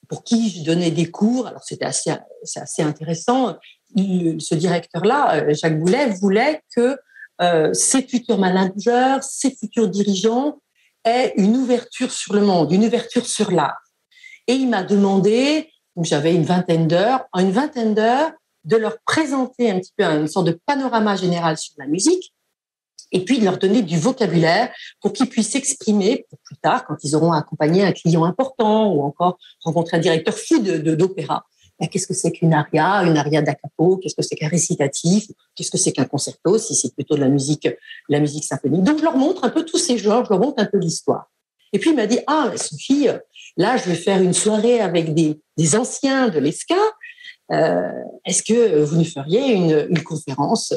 pour 0.09 0.25
qui 0.25 0.51
je 0.51 0.65
donnais 0.65 0.91
des 0.91 1.11
cours. 1.11 1.47
Alors 1.47 1.63
c'était 1.65 1.85
assez, 1.85 2.13
c'est 2.43 2.61
assez 2.61 2.83
intéressant. 2.83 3.57
ce 3.97 4.55
directeur-là, 4.55 5.37
euh, 5.37 5.55
Jacques 5.55 5.79
Boulet, 5.79 6.11
voulait 6.21 6.63
que 6.75 6.97
euh, 7.43 7.73
ses 7.73 8.03
futurs 8.03 8.39
managers, 8.39 9.19
ses 9.23 9.51
futurs 9.51 9.89
dirigeants 9.89 10.61
aient 11.05 11.35
une 11.37 11.57
ouverture 11.57 12.11
sur 12.11 12.35
le 12.35 12.43
monde, 12.43 12.73
une 12.73 12.85
ouverture 12.85 13.27
sur 13.27 13.51
l'art. 13.51 13.83
Et 14.47 14.55
il 14.55 14.69
m'a 14.69 14.83
demandé, 14.83 15.71
j'avais 16.01 16.35
une 16.35 16.45
vingtaine 16.45 16.87
d'heures, 16.87 17.25
une 17.35 17.51
vingtaine 17.51 17.95
d'heures, 17.95 18.33
de 18.65 18.77
leur 18.77 18.97
présenter 19.05 19.71
un 19.71 19.79
petit 19.79 19.93
peu 19.97 20.05
une 20.05 20.29
sorte 20.29 20.47
de 20.47 20.59
panorama 20.65 21.17
général 21.17 21.59
sur 21.59 21.75
la 21.79 21.87
musique 21.87 22.34
et 23.15 23.25
puis 23.25 23.39
de 23.39 23.45
leur 23.45 23.59
donner 23.59 23.81
du 23.81 23.97
vocabulaire 23.97 24.71
pour 25.01 25.13
qu'ils 25.15 25.29
puissent 25.29 25.53
s'exprimer 25.53 26.27
plus 26.43 26.57
tard 26.57 26.85
quand 26.85 26.97
ils 27.05 27.15
auront 27.17 27.33
accompagné 27.33 27.83
un 27.83 27.93
client 27.93 28.25
important 28.25 28.93
ou 28.93 29.03
encore 29.03 29.39
rencontré 29.65 29.97
un 29.97 30.01
directeur 30.01 30.35
fou 30.37 30.59
d'opéra. 30.59 31.47
Ben, 31.81 31.89
qu'est-ce 31.89 32.07
que 32.07 32.15
c'est 32.15 32.31
qu'une 32.31 32.53
aria, 32.53 33.03
une 33.05 33.17
aria 33.17 33.41
da 33.41 33.55
capo, 33.55 33.97
qu'est-ce 33.97 34.15
que 34.15 34.23
c'est 34.23 34.37
qu'un 34.37 34.49
récitatif, 34.49 35.27
qu'est-ce 35.55 35.71
que 35.71 35.79
c'est 35.79 35.93
qu'un 35.93 36.05
concerto, 36.05 36.59
si 36.59 36.75
c'est 36.75 36.95
plutôt 36.95 37.15
de 37.15 37.21
la 37.21 37.29
musique, 37.29 37.69
la 38.09 38.21
musique 38.21 38.45
symphonique? 38.45 38.83
Donc 38.83 38.99
je 38.99 39.05
leur 39.05 39.17
montre 39.17 39.45
un 39.45 39.51
peu 39.51 39.65
tous 39.65 39.79
ces 39.79 39.97
genres, 39.97 40.25
je 40.25 40.31
leur 40.31 40.41
montre 40.41 40.61
un 40.63 40.67
peu 40.67 40.79
l'histoire. 40.79 41.31
Et 41.73 41.79
puis 41.79 41.91
il 41.91 41.97
m'a 41.97 42.07
dit 42.07 42.19
ah 42.27 42.53
Sophie, 42.57 43.09
là 43.57 43.77
je 43.77 43.89
vais 43.91 43.97
faire 43.97 44.21
une 44.21 44.35
soirée 44.35 44.81
avec 44.81 45.15
des, 45.15 45.41
des 45.57 45.77
anciens 45.77 46.29
de 46.29 46.39
l'ESCA. 46.39 46.75
Euh, 47.53 47.91
Est-ce 48.25 48.43
que 48.43 48.83
vous 48.85 48.97
nous 48.97 49.05
feriez 49.05 49.53
une, 49.53 49.87
une 49.91 50.03
conférence 50.03 50.73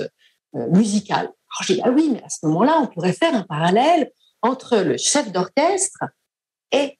euh, 0.55 0.67
musicale? 0.69 1.29
Alors 1.49 1.65
j'ai 1.65 1.75
dit, 1.75 1.81
ah 1.83 1.91
oui, 1.91 2.09
mais 2.11 2.23
à 2.23 2.29
ce 2.29 2.45
moment-là, 2.47 2.79
on 2.81 2.87
pourrait 2.87 3.13
faire 3.13 3.33
un 3.33 3.43
parallèle 3.43 4.11
entre 4.41 4.77
le 4.77 4.97
chef 4.97 5.31
d'orchestre 5.31 6.03
et 6.71 6.99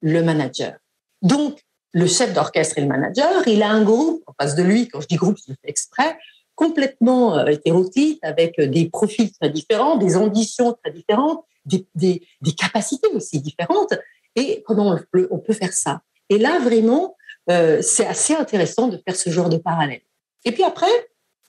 le 0.00 0.22
manager. 0.22 0.74
Donc, 1.22 1.60
le 1.92 2.06
chef 2.06 2.32
d'orchestre 2.32 2.78
et 2.78 2.82
le 2.82 2.86
manager, 2.86 3.46
il 3.46 3.62
a 3.62 3.70
un 3.70 3.82
groupe 3.82 4.22
en 4.26 4.34
face 4.40 4.54
de 4.54 4.62
lui, 4.62 4.88
quand 4.88 5.00
je 5.00 5.06
dis 5.06 5.16
groupe, 5.16 5.36
je 5.38 5.52
le 5.52 5.56
fais 5.62 5.70
exprès, 5.70 6.18
complètement 6.54 7.38
euh, 7.38 7.46
hétéroclite, 7.46 8.18
avec 8.22 8.60
des 8.60 8.88
profils 8.88 9.32
très 9.32 9.50
différents, 9.50 9.96
des 9.96 10.16
ambitions 10.16 10.76
très 10.82 10.92
différentes, 10.92 11.44
des, 11.64 12.22
capacités 12.56 13.08
aussi 13.14 13.40
différentes. 13.40 13.94
Et 14.36 14.62
comment 14.66 14.92
on 14.92 14.98
peut, 15.12 15.28
on 15.30 15.38
peut 15.38 15.52
faire 15.52 15.72
ça? 15.72 16.02
Et 16.28 16.38
là, 16.38 16.58
vraiment, 16.58 17.16
euh, 17.50 17.80
c'est 17.82 18.06
assez 18.06 18.34
intéressant 18.34 18.88
de 18.88 18.98
faire 18.98 19.16
ce 19.16 19.30
genre 19.30 19.48
de 19.48 19.56
parallèle. 19.56 20.02
Et 20.44 20.52
puis 20.52 20.64
après, 20.64 20.90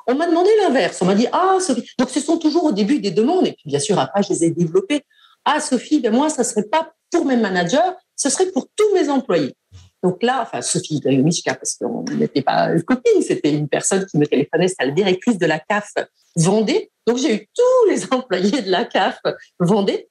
on 0.09 0.15
m'a 0.15 0.27
demandé 0.27 0.49
l'inverse. 0.61 1.01
On 1.01 1.05
m'a 1.05 1.15
dit 1.15 1.27
Ah, 1.31 1.57
Sophie. 1.59 1.87
Donc, 1.97 2.09
ce 2.09 2.19
sont 2.19 2.37
toujours 2.37 2.65
au 2.65 2.71
début 2.71 2.99
des 2.99 3.11
demandes. 3.11 3.47
Et 3.47 3.53
puis, 3.53 3.63
bien 3.65 3.79
sûr, 3.79 3.99
après, 3.99 4.23
je 4.23 4.29
les 4.29 4.45
ai 4.45 4.51
développées. 4.51 5.03
Ah, 5.45 5.59
Sophie, 5.59 5.99
ben 5.99 6.13
moi, 6.13 6.29
ça 6.29 6.41
ne 6.41 6.47
serait 6.47 6.63
pas 6.63 6.91
pour 7.11 7.25
mes 7.25 7.37
managers, 7.37 7.77
ce 8.15 8.29
serait 8.29 8.51
pour 8.51 8.67
tous 8.75 8.93
mes 8.93 9.09
employés. 9.09 9.55
Donc 10.03 10.23
là, 10.23 10.41
enfin, 10.43 10.61
Sophie 10.61 11.01
Michka, 11.05 11.55
parce 11.55 11.75
qu'on 11.75 12.03
n'était 12.03 12.41
pas 12.41 12.69
copine, 12.81 13.21
c'était 13.21 13.51
une 13.51 13.67
personne 13.67 14.05
qui 14.05 14.17
me 14.17 14.25
téléphonait, 14.25 14.67
c'était 14.67 14.85
la 14.85 14.91
directrice 14.91 15.37
de 15.37 15.45
la 15.45 15.59
CAF 15.59 15.93
Vendée. 16.35 16.91
Donc, 17.07 17.17
j'ai 17.17 17.33
eu 17.33 17.47
tous 17.53 17.89
les 17.89 18.05
employés 18.13 18.61
de 18.61 18.69
la 18.69 18.85
CAF 18.85 19.19
Vendée. 19.59 20.09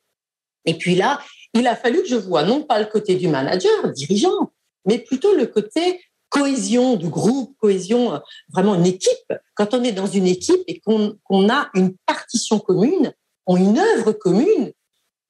Et 0.64 0.74
puis 0.74 0.94
là, 0.94 1.20
il 1.54 1.66
a 1.66 1.76
fallu 1.76 2.02
que 2.02 2.08
je 2.08 2.16
vois 2.16 2.42
non 2.42 2.62
pas 2.62 2.78
le 2.78 2.86
côté 2.86 3.14
du 3.14 3.28
manager, 3.28 3.90
dirigeant, 3.92 4.52
mais 4.84 4.98
plutôt 4.98 5.34
le 5.34 5.46
côté 5.46 6.00
cohésion 6.28 6.96
du 6.96 7.08
groupe, 7.08 7.56
cohésion, 7.58 8.14
euh, 8.14 8.18
vraiment 8.52 8.74
une 8.74 8.86
équipe. 8.86 9.32
Quand 9.54 9.74
on 9.74 9.82
est 9.82 9.92
dans 9.92 10.06
une 10.06 10.26
équipe 10.26 10.62
et 10.66 10.80
qu'on 10.80 11.48
a 11.48 11.70
une 11.74 11.94
partition 12.06 12.58
commune, 12.58 13.12
une 13.56 13.78
œuvre 13.78 14.12
commune, 14.12 14.72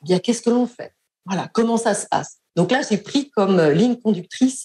eh 0.01 0.05
bien 0.05 0.19
qu'est-ce 0.19 0.43
que 0.43 0.51
l'on 0.51 0.67
fait? 0.67 0.93
Voilà, 1.27 1.49
comment 1.53 1.77
ça 1.77 1.95
se 1.95 2.07
passe? 2.07 2.39
Donc 2.57 2.73
là, 2.73 2.81
j'ai 2.89 2.99
pris 2.99 3.31
comme 3.31 3.61
euh, 3.61 3.73
ligne 3.73 3.97
conductrice 3.97 4.65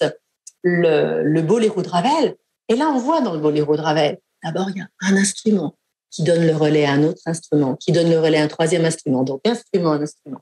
le, 0.63 1.41
boléro 1.41 1.81
de 1.81 1.89
Ravel. 1.89 2.35
Et 2.69 2.75
là, 2.75 2.89
on 2.89 2.97
voit 2.97 3.21
dans 3.21 3.33
le 3.33 3.39
boléro 3.39 3.75
de 3.75 3.81
Ravel, 3.81 4.17
d'abord, 4.43 4.69
il 4.69 4.77
y 4.77 4.81
a 4.81 4.87
un 5.01 5.17
instrument 5.17 5.75
qui 6.09 6.23
donne 6.23 6.45
le 6.45 6.55
relais 6.55 6.85
à 6.85 6.93
un 6.93 7.03
autre 7.03 7.21
instrument, 7.25 7.75
qui 7.75 7.91
donne 7.91 8.09
le 8.09 8.19
relais 8.19 8.37
à 8.37 8.43
un 8.43 8.47
troisième 8.47 8.85
instrument. 8.85 9.23
Donc, 9.23 9.41
instrument, 9.45 9.93
instrument. 9.93 10.39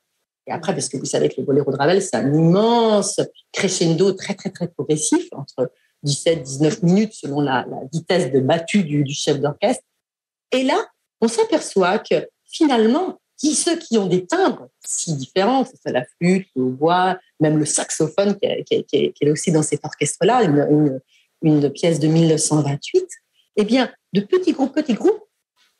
Et 0.47 0.51
après, 0.51 0.73
parce 0.73 0.89
que 0.89 0.97
vous 0.97 1.05
savez 1.05 1.29
que 1.29 1.35
le 1.37 1.43
boléro 1.43 1.71
de 1.71 1.77
Ravel, 1.77 2.01
c'est 2.01 2.15
un 2.15 2.33
immense 2.33 3.19
crescendo 3.51 4.11
très, 4.13 4.33
très, 4.33 4.49
très 4.49 4.67
progressif, 4.67 5.27
entre 5.31 5.71
17, 6.03 6.41
19 6.41 6.83
minutes 6.83 7.13
selon 7.13 7.41
la, 7.41 7.65
vitesse 7.91 8.31
de 8.31 8.39
battue 8.39 8.83
du, 8.83 9.13
chef 9.13 9.39
d'orchestre. 9.39 9.83
Et 10.51 10.63
là, 10.63 10.85
on 11.21 11.27
s'aperçoit 11.27 11.99
que 11.99 12.27
finalement, 12.45 13.19
qui, 13.37 13.55
ceux 13.55 13.77
qui 13.77 13.97
ont 13.97 14.07
des 14.07 14.25
timbres 14.25 14.67
si 14.85 15.15
différents, 15.15 15.63
que 15.63 15.71
ce 15.71 15.77
soit 15.77 15.91
la 15.91 16.05
flûte, 16.05 16.47
le 16.55 16.65
bois, 16.65 17.17
même 17.39 17.57
le 17.57 17.65
saxophone 17.65 18.37
qui 18.37 18.45
est, 18.45 19.29
aussi 19.29 19.51
dans 19.51 19.63
cet 19.63 19.83
orchestre-là, 19.85 20.43
une, 20.43 21.01
une, 21.41 21.69
pièce 21.71 21.99
de 21.99 22.07
1928, 22.07 23.03
eh 23.57 23.63
bien, 23.63 23.91
de 24.13 24.21
petits 24.21 24.51
groupes, 24.51 24.73
petits 24.73 24.93
groupes, 24.93 25.23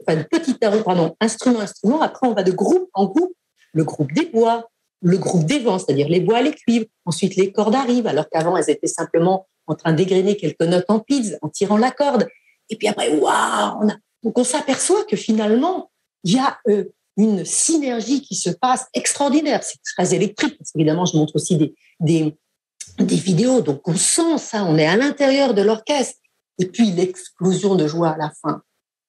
enfin 0.01 0.17
de 0.17 0.23
petits 0.23 0.55
pardon, 0.55 1.15
instrument, 1.19 1.59
instrument, 1.59 2.01
après 2.01 2.27
on 2.27 2.33
va 2.33 2.43
de 2.43 2.51
groupe 2.51 2.89
en 2.93 3.05
groupe, 3.05 3.33
le 3.73 3.83
groupe 3.83 4.11
des 4.11 4.25
bois, 4.25 4.69
le 5.01 5.17
groupe 5.17 5.45
des 5.45 5.59
vents, 5.59 5.79
c'est-à-dire 5.79 6.07
les 6.07 6.19
bois, 6.19 6.41
les 6.41 6.53
cuivres, 6.53 6.85
ensuite 7.05 7.35
les 7.35 7.51
cordes 7.51 7.75
arrivent, 7.75 8.07
alors 8.07 8.29
qu'avant 8.29 8.57
elles 8.57 8.69
étaient 8.69 8.87
simplement 8.87 9.47
en 9.67 9.75
train 9.75 9.93
d'égrener 9.93 10.35
quelques 10.37 10.61
notes 10.61 10.85
en 10.89 10.99
pizza, 10.99 11.37
en 11.41 11.49
tirant 11.49 11.77
la 11.77 11.91
corde. 11.91 12.27
Et 12.69 12.75
puis 12.75 12.87
après, 12.87 13.09
waouh 13.09 13.79
on 13.81 13.87
Donc 14.23 14.37
on 14.37 14.43
s'aperçoit 14.43 15.03
que 15.05 15.15
finalement, 15.15 15.91
il 16.23 16.33
y 16.33 16.39
a 16.39 16.59
euh, 16.67 16.85
une 17.17 17.45
synergie 17.45 18.21
qui 18.21 18.35
se 18.35 18.49
passe 18.49 18.85
extraordinaire. 18.93 19.63
C'est 19.63 19.79
très 19.95 20.13
électrique, 20.15 20.57
parce 20.57 20.71
qu'évidemment, 20.71 21.05
je 21.05 21.17
montre 21.17 21.35
aussi 21.35 21.57
des, 21.57 21.73
des, 21.99 22.35
vidéos. 22.97 23.61
Donc 23.61 23.87
on 23.87 23.95
sent 23.95 24.37
ça, 24.37 24.63
on 24.63 24.77
est 24.77 24.85
à 24.85 24.95
l'intérieur 24.95 25.53
de 25.53 25.61
l'orchestre. 25.61 26.19
Et 26.59 26.65
puis 26.65 26.91
l'explosion 26.91 27.75
de 27.75 27.87
joie 27.87 28.09
à 28.09 28.17
la 28.17 28.31
fin. 28.41 28.61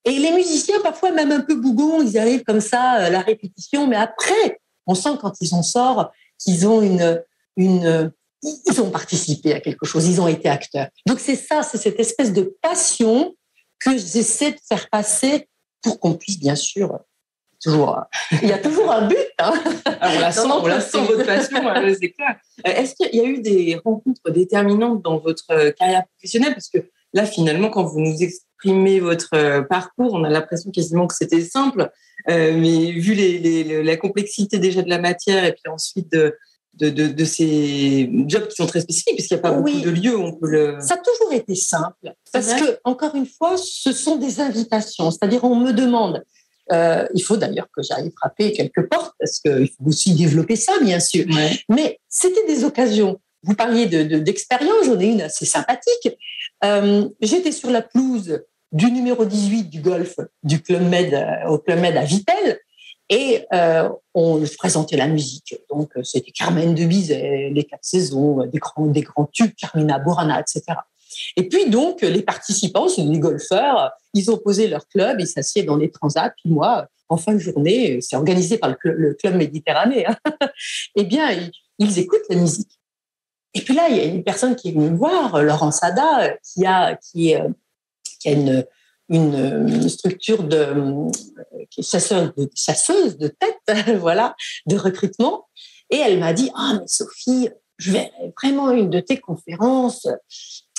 Et 0.04 0.18
les 0.18 0.32
musiciens, 0.32 0.80
parfois 0.80 1.12
même 1.12 1.30
un 1.30 1.40
peu 1.40 1.54
bougons, 1.54 2.02
ils 2.02 2.18
arrivent 2.18 2.42
comme 2.42 2.60
ça 2.60 2.80
à 2.82 3.10
la 3.10 3.20
répétition, 3.20 3.86
mais 3.86 3.96
après, 3.96 4.60
on 4.86 4.94
sent 4.94 5.16
quand 5.20 5.34
ils 5.40 5.54
en 5.54 5.62
sortent 5.62 6.12
qu'ils 6.38 6.66
ont 6.66 6.82
une, 6.82 7.22
une, 7.56 8.12
ils 8.42 8.80
ont 8.80 8.90
participé 8.90 9.54
à 9.54 9.60
quelque 9.60 9.86
chose, 9.86 10.06
ils 10.08 10.20
ont 10.20 10.28
été 10.28 10.48
acteurs. 10.48 10.88
Donc 11.06 11.20
c'est 11.20 11.36
ça, 11.36 11.62
c'est 11.62 11.78
cette 11.78 12.00
espèce 12.00 12.32
de 12.32 12.56
passion 12.60 13.34
que 13.78 13.92
j'essaie 13.92 14.52
de 14.52 14.58
faire 14.68 14.88
passer 14.90 15.48
pour 15.80 16.00
qu'on 16.00 16.14
puisse 16.14 16.38
bien 16.38 16.54
sûr 16.54 17.00
toujours. 17.62 18.00
Il 18.42 18.48
y 18.48 18.52
a 18.52 18.58
toujours 18.58 18.90
un 18.90 19.06
but. 19.06 19.16
Hein 19.38 19.52
on 19.86 20.18
la 20.18 20.32
sent, 20.32 20.48
on 20.50 20.66
la 20.66 20.80
sent 20.80 20.98
votre 21.04 21.24
passion, 21.24 21.58
c'est 22.00 22.10
clair. 22.10 22.36
Euh, 22.66 22.70
est-ce 22.70 22.94
qu'il 22.94 23.14
y 23.14 23.20
a 23.20 23.24
eu 23.24 23.40
des 23.40 23.80
rencontres 23.84 24.30
déterminantes 24.30 25.02
dans 25.02 25.18
votre 25.18 25.44
euh, 25.50 25.70
carrière 25.70 26.02
professionnelle? 26.16 26.54
Parce 26.54 26.68
que 26.68 26.78
là, 27.12 27.24
finalement, 27.24 27.70
quand 27.70 27.84
vous 27.84 28.00
nous 28.00 28.22
exprimez 28.22 29.00
votre 29.00 29.34
euh, 29.34 29.62
parcours, 29.62 30.14
on 30.14 30.24
a 30.24 30.28
l'impression 30.28 30.70
quasiment 30.70 31.06
que 31.06 31.14
c'était 31.14 31.42
simple, 31.42 31.90
mais 32.28 32.92
vu 32.92 33.14
la 33.82 33.96
complexité 33.96 34.58
déjà 34.58 34.82
de 34.82 34.88
la 34.88 35.00
matière 35.00 35.44
et 35.44 35.52
puis 35.52 35.72
ensuite 35.72 36.10
de, 36.12 36.36
de, 36.74 36.88
de, 36.88 37.24
ces 37.24 38.10
jobs 38.26 38.48
qui 38.48 38.56
sont 38.56 38.66
très 38.66 38.80
spécifiques, 38.80 39.14
puisqu'il 39.14 39.34
n'y 39.34 39.40
a 39.40 39.42
pas 39.42 39.52
beaucoup 39.52 39.80
de 39.80 39.90
lieux 39.90 40.16
où 40.16 40.22
on 40.22 40.32
peut 40.32 40.48
le... 40.48 40.78
Ça 40.80 40.94
a 40.94 40.98
toujours 40.98 41.32
été 41.32 41.54
simple, 41.54 42.14
parce 42.32 42.54
que, 42.54 42.78
encore 42.84 43.14
une 43.14 43.26
fois, 43.26 43.56
ce 43.56 43.92
sont 43.92 44.16
des 44.16 44.40
invitations. 44.40 45.10
C'est-à-dire, 45.10 45.44
on 45.44 45.54
me 45.54 45.72
demande, 45.72 46.24
euh, 46.70 47.06
il 47.14 47.22
faut 47.22 47.36
d'ailleurs 47.36 47.68
que 47.76 47.82
j'aille 47.82 48.10
frapper 48.16 48.52
quelques 48.52 48.88
portes 48.88 49.14
parce 49.18 49.40
qu'il 49.40 49.68
faut 49.68 49.84
aussi 49.86 50.14
développer 50.14 50.56
ça, 50.56 50.72
bien 50.80 51.00
sûr. 51.00 51.26
Mais 51.68 51.98
c'était 52.08 52.46
des 52.46 52.64
occasions. 52.64 53.20
Vous 53.42 53.54
parliez 53.54 53.86
d'expérience, 53.86 54.86
de, 54.86 54.92
j'en 54.92 55.00
ai 55.00 55.06
une 55.06 55.22
assez 55.22 55.44
sympathique. 55.44 56.16
Euh, 56.64 57.08
j'étais 57.20 57.52
sur 57.52 57.70
la 57.70 57.82
pelouse 57.82 58.40
du 58.70 58.90
numéro 58.90 59.24
18 59.24 59.64
du 59.64 59.80
golf 59.80 60.16
du 60.42 60.62
Club 60.62 60.88
Med 60.88 61.12
euh, 61.12 61.50
au 61.50 61.58
Club 61.58 61.80
Med 61.80 61.96
à 61.96 62.04
Vitel 62.04 62.58
et 63.12 63.46
on 64.14 64.42
présentait 64.58 64.96
la 64.96 65.06
musique. 65.06 65.54
Donc 65.70 65.92
c'était 66.02 66.32
Carmen 66.32 66.74
de 66.74 66.84
Bizet, 66.84 67.50
les 67.52 67.64
quatre 67.64 67.84
saisons, 67.84 68.46
des 68.46 68.58
grands, 68.58 68.86
des 68.86 69.02
grands 69.02 69.26
tubes, 69.26 69.52
Carmina 69.54 69.98
Burana, 69.98 70.40
etc. 70.40 70.62
Et 71.36 71.48
puis 71.48 71.68
donc, 71.68 72.02
les 72.02 72.22
participants, 72.22 72.88
c'est 72.88 73.02
des 73.02 73.18
golfeurs, 73.18 73.92
ils 74.14 74.30
ont 74.30 74.38
posé 74.38 74.68
leur 74.68 74.86
club, 74.88 75.20
ils 75.20 75.26
s'assiedent 75.26 75.66
dans 75.66 75.76
les 75.76 75.90
transats. 75.90 76.30
Puis 76.30 76.50
moi, 76.50 76.88
en 77.08 77.16
fin 77.16 77.34
de 77.34 77.38
journée, 77.38 78.00
c'est 78.00 78.16
organisé 78.16 78.58
par 78.58 78.74
le 78.82 79.14
club, 79.14 79.36
Méditerranée, 79.36 80.06
hein, 80.06 80.16
eh 80.96 81.04
bien, 81.04 81.28
ils, 81.78 81.98
écoutent 81.98 82.28
la 82.30 82.36
musique. 82.36 82.78
Et 83.54 83.60
puis 83.60 83.74
là, 83.74 83.88
il 83.90 83.96
y 83.96 84.00
a 84.00 84.04
une 84.04 84.24
personne 84.24 84.56
qui 84.56 84.70
est 84.70 84.72
venue 84.72 84.90
me 84.90 84.96
voir, 84.96 85.42
Laurent 85.42 85.70
Sada, 85.70 86.34
qui 86.42 86.64
a, 86.64 86.96
qui, 86.96 87.34
a 87.34 87.50
une, 88.24 88.64
une, 89.12 89.88
structure 89.88 90.42
de 90.42 90.74
chasseuse 91.80 93.18
de, 93.18 93.28
tête, 93.28 93.96
voilà, 94.00 94.34
de 94.66 94.76
recrutement. 94.76 95.46
Et 95.90 95.96
elle 95.96 96.18
m'a 96.18 96.32
dit, 96.32 96.50
ah, 96.56 96.78
mais 96.80 96.86
Sophie, 96.86 97.50
je 97.78 97.92
vais 97.92 98.10
vraiment 98.40 98.70
une 98.70 98.90
de 98.90 99.00
tes 99.00 99.18
conférences 99.18 100.06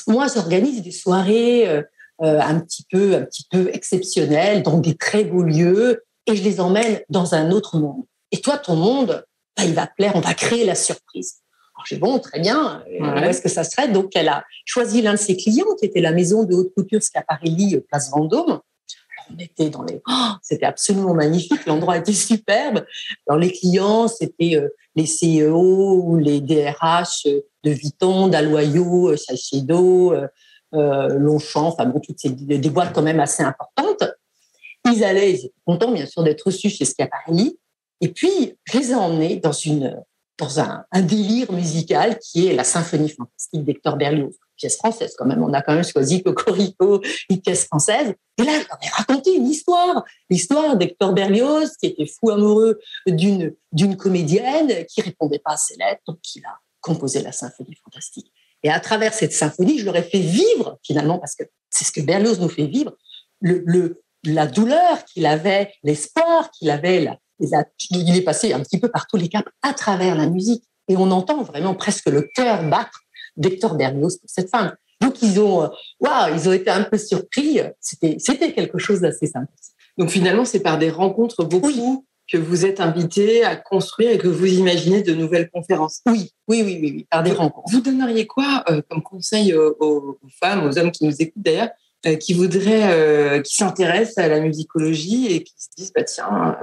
moi, 0.08 0.28
j'organise 0.34 0.82
des 0.82 0.92
soirées 0.92 1.68
euh, 1.68 1.82
euh, 2.22 2.40
un 2.40 2.60
petit 2.60 2.86
peu, 2.90 3.16
un 3.16 3.22
petit 3.22 3.46
peu 3.50 3.70
exceptionnelles 3.74 4.64
dans 4.64 4.78
des 4.78 4.96
très 4.96 5.24
beaux 5.24 5.44
lieux 5.44 6.04
et 6.26 6.36
je 6.36 6.44
les 6.44 6.60
emmène 6.60 7.02
dans 7.10 7.36
un 7.36 7.52
autre 7.52 7.78
monde. 7.78 8.04
Et 8.32 8.42
toi, 8.42 8.58
ton 8.58 8.76
monde, 8.76 9.26
bah, 9.58 9.64
il 9.66 9.74
va 9.74 9.88
plaire, 9.88 10.14
on 10.16 10.22
va 10.22 10.34
créer 10.34 10.66
la 10.66 10.76
surprise. 10.76 11.43
Alors, 11.84 11.88
j'ai 11.88 11.98
bon, 11.98 12.20
très 12.20 12.40
bien. 12.40 12.84
Euh, 13.02 13.22
où 13.22 13.26
est-ce 13.26 13.42
que 13.42 13.50
ça 13.50 13.64
serait? 13.64 13.90
Donc, 13.90 14.12
elle 14.16 14.30
a 14.30 14.44
choisi 14.66 15.02
l'un 15.02 15.14
de 15.14 15.18
ses 15.18 15.36
clients, 15.36 15.76
qui 15.80 15.86
était 15.86 16.02
la 16.02 16.12
maison 16.12 16.44
de 16.44 16.54
haute 16.56 16.74
couture 16.74 17.02
Schiaparelli, 17.02 17.80
place 17.90 18.10
Vendôme. 18.12 18.60
on 19.30 19.38
était 19.38 19.70
dans 19.70 19.84
les, 19.84 20.02
oh, 20.08 20.32
c'était 20.42 20.66
absolument 20.66 21.14
magnifique. 21.14 21.66
L'endroit 21.66 21.98
était 21.98 22.14
superbe. 22.14 22.86
Alors, 23.28 23.40
les 23.40 23.52
clients, 23.52 24.08
c'était 24.08 24.62
les 24.96 25.06
CEO 25.06 26.02
ou 26.04 26.18
les 26.18 26.40
DRH 26.40 27.28
de 27.64 27.72
Vuitton, 27.72 28.28
d'Aloyau, 28.28 29.16
Shiseido, 29.18 30.14
euh, 30.14 30.28
euh, 30.74 31.08
Longchamp, 31.20 31.68
enfin 31.68 31.86
bon, 31.86 32.00
toutes 32.00 32.20
ces 32.20 32.30
des 32.30 32.70
boîtes 32.70 32.94
quand 32.94 33.02
même 33.02 33.20
assez 33.20 33.44
importantes. 33.44 34.04
Ils 34.86 35.04
allaient, 35.04 35.32
ils 35.32 35.46
étaient 35.46 35.54
contents 35.66 35.92
bien 35.92 36.06
sûr 36.06 36.24
d'être 36.24 36.44
reçus 36.44 36.70
chez 36.70 36.86
Schiaparelli. 36.86 37.58
Et 38.02 38.10
puis, 38.10 38.58
je 38.66 38.78
les 38.78 38.92
ai 38.92 38.96
emmenés 38.96 39.38
dans 39.38 39.52
une 39.52 40.04
un, 40.60 41.02
délire 41.02 41.52
musical 41.52 42.20
qui 42.20 42.48
est 42.48 42.54
la 42.54 42.64
symphonie 42.64 43.10
fantastique 43.10 43.64
d'Hector 43.64 43.98
Berlioz, 43.98 44.36
pièce 44.56 44.78
française 44.78 45.16
quand 45.18 45.26
même. 45.26 45.44
On 45.44 45.54
a 45.54 45.62
quand 45.62 45.74
même 45.74 45.84
choisi 45.84 46.24
Cocorico, 46.24 47.02
une 47.30 47.42
pièce 47.42 47.66
française. 47.66 48.14
Et 48.38 48.44
là, 48.44 48.54
leur 48.54 48.80
ai 48.82 48.90
raconté 48.90 49.36
une 49.36 49.48
histoire, 49.48 50.04
l'histoire 50.30 50.78
d'Hector 50.78 51.14
Berlioz 51.14 51.72
qui 51.80 51.88
était 51.88 52.06
fou 52.06 52.30
amoureux 52.30 52.80
d'une 53.08 53.54
d'une 53.72 53.98
comédienne 53.98 54.86
qui 54.86 55.02
répondait 55.02 55.40
pas 55.40 55.54
à 55.54 55.58
ses 55.58 55.76
lettres, 55.78 56.02
donc 56.08 56.20
il 56.36 56.46
a 56.46 56.58
composer 56.82 57.22
la 57.22 57.32
symphonie 57.32 57.76
fantastique. 57.84 58.32
Et 58.62 58.70
à 58.70 58.80
travers 58.80 59.14
cette 59.14 59.34
symphonie, 59.34 59.80
je 59.80 59.86
leur 59.86 59.96
ai 59.96 60.04
fait 60.04 60.20
vivre, 60.20 60.78
finalement, 60.84 61.20
parce 61.20 61.36
que 61.36 61.44
c'est 61.70 61.86
ce 61.86 61.92
que 61.92 62.02
Berlioz 62.02 62.40
nous 62.40 62.50
fait 62.50 62.68
vivre, 62.68 62.96
le, 63.42 64.03
la 64.24 64.48
douleur 64.48 65.04
qu'il 65.06 65.26
avait, 65.26 65.72
l'espoir 65.84 66.50
qu'il 66.52 66.70
avait. 66.70 67.02
La, 67.02 67.18
il 67.92 68.16
est 68.16 68.22
passé 68.22 68.54
un 68.54 68.60
petit 68.62 68.80
peu 68.80 68.90
par 68.90 69.08
tous 69.08 69.18
les 69.18 69.28
caps 69.28 69.50
à 69.62 69.74
travers 69.74 70.16
la 70.16 70.28
musique. 70.28 70.64
Et 70.88 70.98
on 70.98 71.12
entend 71.12 71.44
vraiment 71.44 71.76
presque 71.76 72.08
le 72.08 72.28
cœur 72.36 72.64
battre 72.70 73.02
d'Hector 73.38 73.76
Berlioz 73.76 74.18
pour 74.18 74.30
cette 74.30 74.50
femme. 74.50 74.76
Donc 75.02 75.22
ils 75.22 75.40
ont, 75.40 75.70
waouh, 76.00 76.34
ils 76.34 76.48
ont 76.48 76.54
été 76.54 76.70
un 76.70 76.84
peu 76.84 76.98
surpris. 76.98 77.60
C'était, 77.80 78.54
quelque 78.54 78.78
chose 78.78 79.02
d'assez 79.02 79.28
sympathique. 79.28 79.74
Donc 79.98 80.10
finalement, 80.10 80.46
c'est 80.46 80.62
par 80.62 80.78
des 80.78 80.90
rencontres 80.90 81.44
beaucoup 81.44 82.06
que 82.32 82.38
vous 82.38 82.66
êtes 82.66 82.80
invité 82.80 83.44
à 83.44 83.56
construire 83.58 84.12
et 84.12 84.18
que 84.18 84.30
vous 84.30 84.46
imaginez 84.46 85.04
de 85.04 85.14
nouvelles 85.14 85.50
conférences. 85.50 86.02
Oui, 86.06 86.32
oui, 86.48 86.64
oui, 86.64 86.80
oui, 86.82 87.08
par 87.10 87.22
des 87.22 87.34
rencontres. 87.34 87.70
Vous 87.70 87.82
donneriez 87.82 88.26
quoi 88.26 88.64
euh, 88.70 88.82
comme 88.90 89.04
conseil 89.04 89.54
aux, 89.54 90.18
femmes, 90.42 90.66
aux 90.66 90.78
hommes 90.80 90.92
qui 90.92 91.06
nous 91.06 91.16
écoutent 91.20 91.44
d'ailleurs, 91.44 91.70
euh, 91.70 91.83
qui 92.20 92.34
voudraient, 92.34 92.92
euh, 92.92 93.42
qui 93.42 93.56
s'intéressent 93.56 94.18
à 94.18 94.28
la 94.28 94.40
musicologie 94.40 95.28
et 95.28 95.44
qui 95.44 95.54
se 95.58 95.70
disent, 95.76 95.92
bah 95.96 96.04
tiens, 96.04 96.58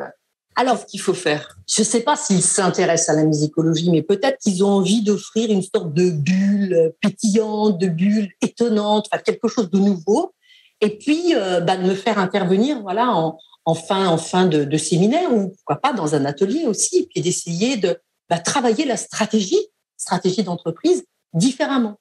alors 0.57 0.79
ce 0.79 0.87
qu'il 0.87 1.00
faut 1.00 1.14
faire? 1.14 1.57
Je 1.68 1.83
ne 1.83 1.87
sais 1.87 2.00
pas 2.00 2.16
s'ils 2.16 2.42
s'intéressent 2.42 3.16
à 3.16 3.20
la 3.20 3.26
musicologie, 3.26 3.90
mais 3.90 4.03
peut-être 4.03 4.38
qu'ils 4.38 4.64
ont 4.64 4.68
envie 4.68 5.03
d'offrir 5.03 5.50
une 5.50 5.62
sorte 5.62 5.94
de 5.94 6.11
bulle 6.11 6.92
pétillante, 7.00 7.79
de 7.79 7.88
bulle 7.88 8.31
étonnante, 8.42 9.09
enfin 9.11 9.22
quelque 9.22 9.48
chose 9.48 9.70
de 9.70 9.79
nouveau. 9.79 10.35
Et 10.83 10.98
puis, 10.98 11.35
bah, 11.35 11.76
de 11.76 11.83
me 11.83 11.94
faire 11.94 12.18
intervenir, 12.18 12.81
voilà, 12.81 13.11
en, 13.11 13.38
en 13.64 13.74
fin, 13.74 14.07
en 14.09 14.18
fin 14.18 14.46
de, 14.46 14.76
séminaire 14.76 15.33
ou 15.33 15.48
pourquoi 15.48 15.76
pas 15.76 15.92
dans 15.92 16.14
un 16.14 16.24
atelier 16.24 16.66
aussi, 16.66 17.07
puis 17.07 17.20
d'essayer 17.20 17.76
de 17.76 17.98
bah, 18.29 18.38
travailler 18.38 18.85
la 18.85 18.96
stratégie, 18.96 19.68
stratégie 19.96 20.42
d'entreprise 20.42 21.05
différemment. 21.35 21.98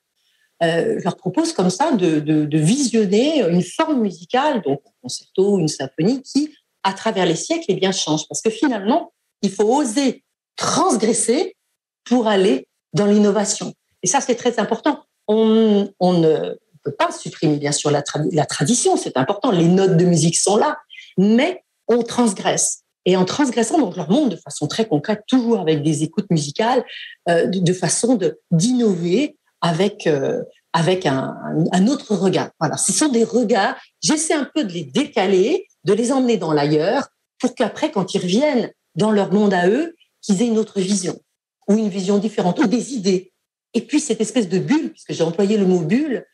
Euh, 0.61 0.95
je 0.99 1.03
leur 1.03 1.15
propose 1.15 1.53
comme 1.53 1.69
ça 1.69 1.91
de, 1.91 2.57
visionner 2.57 3.41
une 3.49 3.63
forme 3.63 4.01
musicale, 4.01 4.61
donc 4.61 4.81
un 4.85 4.91
concerto, 5.01 5.59
une 5.59 5.67
symphonie, 5.67 6.21
qui, 6.21 6.53
à 6.83 6.93
travers 6.93 7.25
les 7.25 7.35
siècles, 7.35 7.65
eh 7.69 7.75
bien, 7.75 7.91
change. 7.91 8.27
Parce 8.27 8.41
que 8.41 8.49
finalement, 8.49 9.11
il 9.41 9.51
faut 9.51 9.63
oser 9.63 10.23
transgresser 10.55 11.55
pour 12.03 12.27
aller 12.27 12.67
dans 12.93 13.05
l'innovation. 13.05 13.73
Et 14.03 14.07
ça, 14.07 14.21
c'est 14.21 14.35
très 14.35 14.59
important. 14.59 15.03
On, 15.27 15.87
ne 16.01 16.55
peut 16.83 16.95
pas 16.97 17.11
supprimer, 17.11 17.57
bien 17.57 17.71
sûr, 17.71 17.91
la, 17.91 18.03
la 18.31 18.45
tradition, 18.45 18.97
c'est 18.97 19.15
important. 19.17 19.51
Les 19.51 19.67
notes 19.67 19.97
de 19.97 20.05
musique 20.05 20.37
sont 20.37 20.57
là 20.57 20.77
mais 21.19 21.63
on 21.87 22.01
transgresse. 22.01 22.83
Et 23.05 23.15
en 23.17 23.25
transgressant, 23.25 23.79
donc, 23.79 23.95
leur 23.95 24.09
monde 24.09 24.29
de 24.29 24.35
façon 24.35 24.67
très 24.67 24.87
concrète, 24.87 25.23
toujours 25.27 25.59
avec 25.59 25.83
des 25.83 26.03
écoutes 26.03 26.29
musicales, 26.29 26.83
euh, 27.29 27.45
de, 27.47 27.73
façon 27.73 28.15
de 28.15 28.39
d'innover 28.51 29.37
avec 29.61 30.07
euh, 30.07 30.43
avec 30.73 31.05
un, 31.05 31.35
un, 31.71 31.87
autre 31.87 32.15
regard. 32.15 32.51
Voilà, 32.59 32.77
ce 32.77 32.93
sont 32.93 33.09
des 33.09 33.23
regards. 33.23 33.75
J'essaie 34.03 34.35
un 34.35 34.47
peu 34.53 34.63
de 34.63 34.71
les 34.71 34.83
décaler, 34.83 35.67
de 35.83 35.93
les 35.93 36.11
emmener 36.11 36.37
dans 36.37 36.53
l'ailleurs, 36.53 37.07
pour 37.39 37.55
qu'après, 37.55 37.91
quand 37.91 38.13
ils 38.13 38.21
reviennent 38.21 38.71
dans 38.95 39.11
leur 39.11 39.33
monde 39.33 39.53
à 39.53 39.67
eux, 39.67 39.95
qu'ils 40.21 40.41
aient 40.41 40.47
une 40.47 40.59
autre 40.59 40.79
vision 40.79 41.19
ou 41.67 41.77
une 41.77 41.89
vision 41.89 42.17
différente 42.17 42.59
ou 42.59 42.67
des 42.67 42.93
idées. 42.93 43.31
Et 43.73 43.81
puis 43.81 43.99
cette 43.99 44.21
espèce 44.21 44.49
de 44.49 44.59
bulle, 44.59 44.91
puisque 44.91 45.13
j'ai 45.13 45.23
employé 45.23 45.57
le 45.57 45.65
mot 45.65 45.81
bulle, 45.81 46.25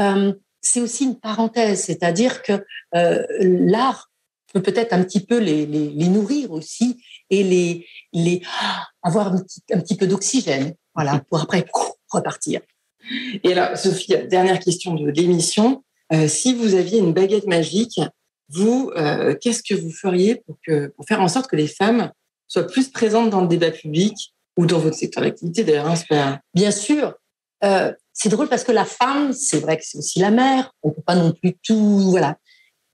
euh, 0.00 0.32
c'est 0.60 0.80
aussi 0.80 1.04
une 1.04 1.20
parenthèse, 1.20 1.84
c'est-à-dire 1.84 2.42
que 2.42 2.64
euh, 2.94 3.24
l'art 3.40 4.10
peut 4.52 4.62
peut-être 4.62 4.94
un 4.94 5.04
petit 5.04 5.20
peu 5.20 5.38
les, 5.38 5.66
les, 5.66 6.08
nourrir 6.08 6.50
aussi 6.52 7.02
et 7.28 7.44
les, 7.44 7.86
les 8.14 8.42
avoir 9.02 9.34
un 9.34 9.42
petit, 9.42 9.62
un 9.72 9.80
petit 9.80 9.94
peu 9.94 10.06
d'oxygène, 10.06 10.74
voilà, 10.94 11.20
pour 11.28 11.40
après 11.42 11.66
repartir. 12.10 12.60
Et 13.42 13.52
alors, 13.52 13.76
Sophie, 13.76 14.14
dernière 14.28 14.58
question 14.60 14.94
de 14.94 15.10
l'émission. 15.10 15.84
Euh, 16.12 16.28
si 16.28 16.54
vous 16.54 16.74
aviez 16.74 16.98
une 16.98 17.12
baguette 17.12 17.46
magique, 17.46 18.00
vous, 18.48 18.90
euh, 18.96 19.34
qu'est-ce 19.40 19.62
que 19.62 19.74
vous 19.74 19.90
feriez 19.90 20.42
pour, 20.46 20.56
faire 21.06 21.20
en 21.20 21.28
sorte 21.28 21.48
que 21.48 21.56
les 21.56 21.68
femmes 21.68 22.10
soient 22.46 22.66
plus 22.66 22.88
présentes 22.88 23.30
dans 23.30 23.42
le 23.42 23.48
débat 23.48 23.70
public 23.70 24.34
ou 24.56 24.66
dans 24.66 24.78
votre 24.78 24.96
secteur 24.96 25.22
d'activité 25.22 25.64
d'ailleurs 25.64 25.94
hein, 26.10 26.40
Bien 26.54 26.70
sûr. 26.70 27.14
Euh, 27.64 27.92
c'est 28.12 28.28
drôle 28.28 28.48
parce 28.48 28.64
que 28.64 28.72
la 28.72 28.84
femme, 28.84 29.32
c'est 29.32 29.60
vrai 29.60 29.76
que 29.76 29.84
c'est 29.84 29.98
aussi 29.98 30.18
la 30.18 30.30
mère. 30.30 30.72
On 30.82 30.90
peut 30.90 31.02
pas 31.02 31.14
non 31.14 31.32
plus 31.32 31.56
tout, 31.62 32.10
voilà. 32.10 32.36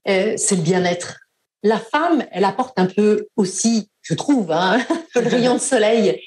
C'est 0.05 0.55
le 0.55 0.61
bien-être 0.61 1.17
la 1.65 1.79
femme, 1.79 2.23
elle 2.31 2.45
apporte 2.45 2.77
un 2.77 2.85
peu 2.85 3.27
aussi, 3.35 3.89
je 4.03 4.13
trouve, 4.13 4.51
hein, 4.51 4.77
le 5.15 5.27
rayon 5.27 5.55
de 5.55 5.59
soleil. 5.59 6.21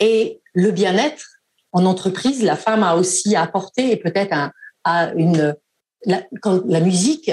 Et 0.00 0.42
le 0.54 0.72
bien-être 0.72 1.31
en 1.72 1.86
entreprise, 1.86 2.42
la 2.42 2.56
femme 2.56 2.82
a 2.82 2.96
aussi 2.96 3.34
apporté 3.36 3.96
peut-être 3.96 4.52
à 4.84 5.12
une 5.14 5.56
la, 6.04 6.22
la 6.66 6.80
musique. 6.80 7.30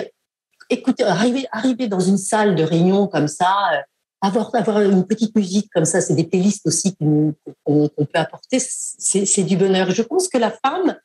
Écoutez, 0.70 1.04
arriver, 1.04 1.48
arriver 1.52 1.88
dans 1.88 2.00
une 2.00 2.18
salle 2.18 2.56
de 2.56 2.64
réunion 2.64 3.08
comme 3.08 3.28
ça, 3.28 3.56
euh, 3.74 3.82
avoir, 4.22 4.54
avoir 4.54 4.82
une 4.82 5.06
petite 5.06 5.36
musique 5.36 5.70
comme 5.74 5.86
ça, 5.86 6.02
c'est 6.02 6.14
des 6.14 6.26
playlists 6.26 6.68
aussi 6.68 6.96
qu'on 6.96 7.36
peut 7.66 8.08
apporter, 8.14 8.60
c'est 8.60 9.44
du 9.44 9.58
bonheur. 9.58 9.90
Je 9.92 10.04
pense 10.04 10.28
que 10.28 10.38
la 10.38 10.52
femme, 10.52 10.96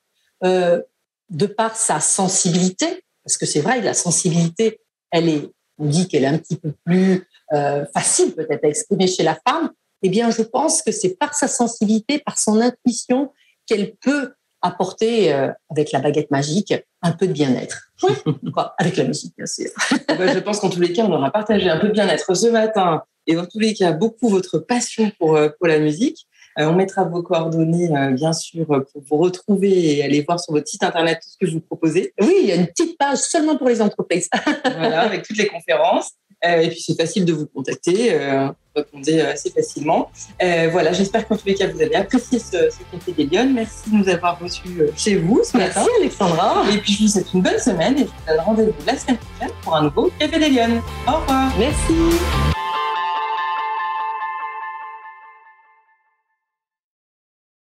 euh, 0.44 0.83
de 1.31 1.47
par 1.47 1.77
sa 1.77 2.01
sensibilité, 2.01 3.05
parce 3.25 3.38
que 3.38 3.47
c'est 3.47 3.61
vrai, 3.61 3.81
la 3.81 3.94
sensibilité, 3.94 4.81
elle 5.11 5.29
est 5.29 5.51
on 5.79 5.87
dit 5.87 6.07
qu'elle 6.07 6.25
est 6.25 6.29
un 6.29 6.38
petit 6.38 6.57
peu 6.57 6.73
plus 6.85 7.27
euh, 7.53 7.85
facile 7.92 8.33
peut-être 8.35 8.64
à 8.64 8.68
exprimer 8.68 9.07
chez 9.07 9.23
la 9.23 9.37
femme, 9.47 9.70
eh 10.05 10.09
bien, 10.11 10.31
je 10.31 10.43
pense 10.43 10.83
que 10.83 10.93
c'est 10.93 11.17
par 11.17 11.35
sa 11.35 11.49
sensibilité, 11.49 12.19
par 12.19 12.38
son 12.38 12.61
intuition, 12.61 13.33
qu'elle 13.67 13.97
peut 13.97 14.35
apporter 14.61 15.33
euh, 15.33 15.51
avec 15.71 15.93
la 15.93 15.99
baguette 15.99 16.31
magique 16.31 16.75
un 17.03 17.12
peu 17.12 17.27
de 17.27 17.33
bien-être. 17.33 17.90
avec 18.79 18.97
la 18.97 19.05
musique, 19.05 19.35
bien 19.37 19.47
sûr. 19.47 19.71
Bah, 20.09 20.33
je 20.33 20.38
pense 20.38 20.61
qu'en 20.61 20.71
tous 20.71 20.81
les 20.81 20.93
cas, 20.93 21.05
on 21.05 21.12
aura 21.12 21.31
partagé 21.31 21.69
un 21.69 21.79
peu 21.79 21.88
de 21.88 21.93
bien-être 21.93 22.35
ce 22.35 22.49
matin 22.49 23.03
et 23.27 23.35
dans 23.35 23.47
tous 23.47 23.59
les 23.59 23.75
cas, 23.75 23.93
beaucoup 23.93 24.29
votre 24.29 24.59
passion 24.59 25.11
pour, 25.19 25.37
euh, 25.37 25.49
pour 25.59 25.67
la 25.67 25.79
musique. 25.79 26.27
Euh, 26.59 26.67
on 26.67 26.75
mettra 26.75 27.03
vos 27.05 27.23
coordonnées, 27.23 27.90
euh, 27.97 28.11
bien 28.11 28.33
sûr, 28.33 28.67
pour 28.67 29.03
vous 29.03 29.17
retrouver 29.17 29.97
et 29.97 30.05
aller 30.05 30.23
voir 30.23 30.38
sur 30.38 30.53
votre 30.53 30.69
site 30.69 30.85
internet 30.85 31.19
tout 31.21 31.29
ce 31.29 31.37
que 31.40 31.47
je 31.47 31.55
vous 31.55 31.61
proposez. 31.61 32.12
Oui, 32.21 32.35
il 32.43 32.47
y 32.47 32.53
a 32.53 32.55
une 32.55 32.69
petite 32.69 32.97
page 32.97 33.19
seulement 33.19 33.57
pour 33.57 33.69
les 33.69 33.83
entreprises. 33.83 34.29
voilà, 34.64 35.01
avec 35.01 35.27
toutes 35.27 35.38
les 35.38 35.49
conférences. 35.49 36.12
Euh, 36.46 36.61
et 36.61 36.68
puis 36.68 36.80
c'est 36.80 36.96
facile 36.96 37.24
de 37.24 37.33
vous 37.33 37.46
contacter, 37.46 38.14
euh, 38.14 38.46
vous 38.46 38.83
répondez 38.83 39.20
assez 39.20 39.50
facilement. 39.50 40.11
Euh, 40.42 40.68
voilà, 40.70 40.92
j'espère 40.92 41.26
qu'en 41.26 41.37
tous 41.37 41.46
les 41.46 41.54
cas 41.54 41.68
vous 41.68 41.80
avez 41.80 41.94
apprécié 41.94 42.38
ce, 42.38 42.70
ce 42.70 42.78
Café 42.92 43.12
des 43.12 43.26
Lyonnes. 43.26 43.54
Merci 43.54 43.90
de 43.90 43.96
nous 43.96 44.09
avoir 44.09 44.38
reçus 44.38 44.83
chez 44.96 45.16
vous 45.16 45.42
ce 45.44 45.57
Merci 45.57 45.78
matin. 45.78 45.90
Alexandra. 46.00 46.64
Et 46.72 46.78
puis 46.78 46.92
je 46.92 47.02
vous 47.02 47.09
souhaite 47.09 47.33
une 47.33 47.42
bonne 47.42 47.59
semaine 47.59 47.94
et 47.98 48.00
je 48.00 48.04
vous 48.04 48.12
donne 48.26 48.40
rendez-vous 48.40 48.72
la 48.87 48.96
semaine 48.96 49.18
prochaine 49.18 49.54
pour 49.62 49.76
un 49.76 49.83
nouveau 49.85 50.11
Café 50.18 50.38
des 50.38 50.50
Lyonnes. 50.50 50.80
Au 51.09 51.16
revoir. 51.20 51.52
Merci. 51.59 52.63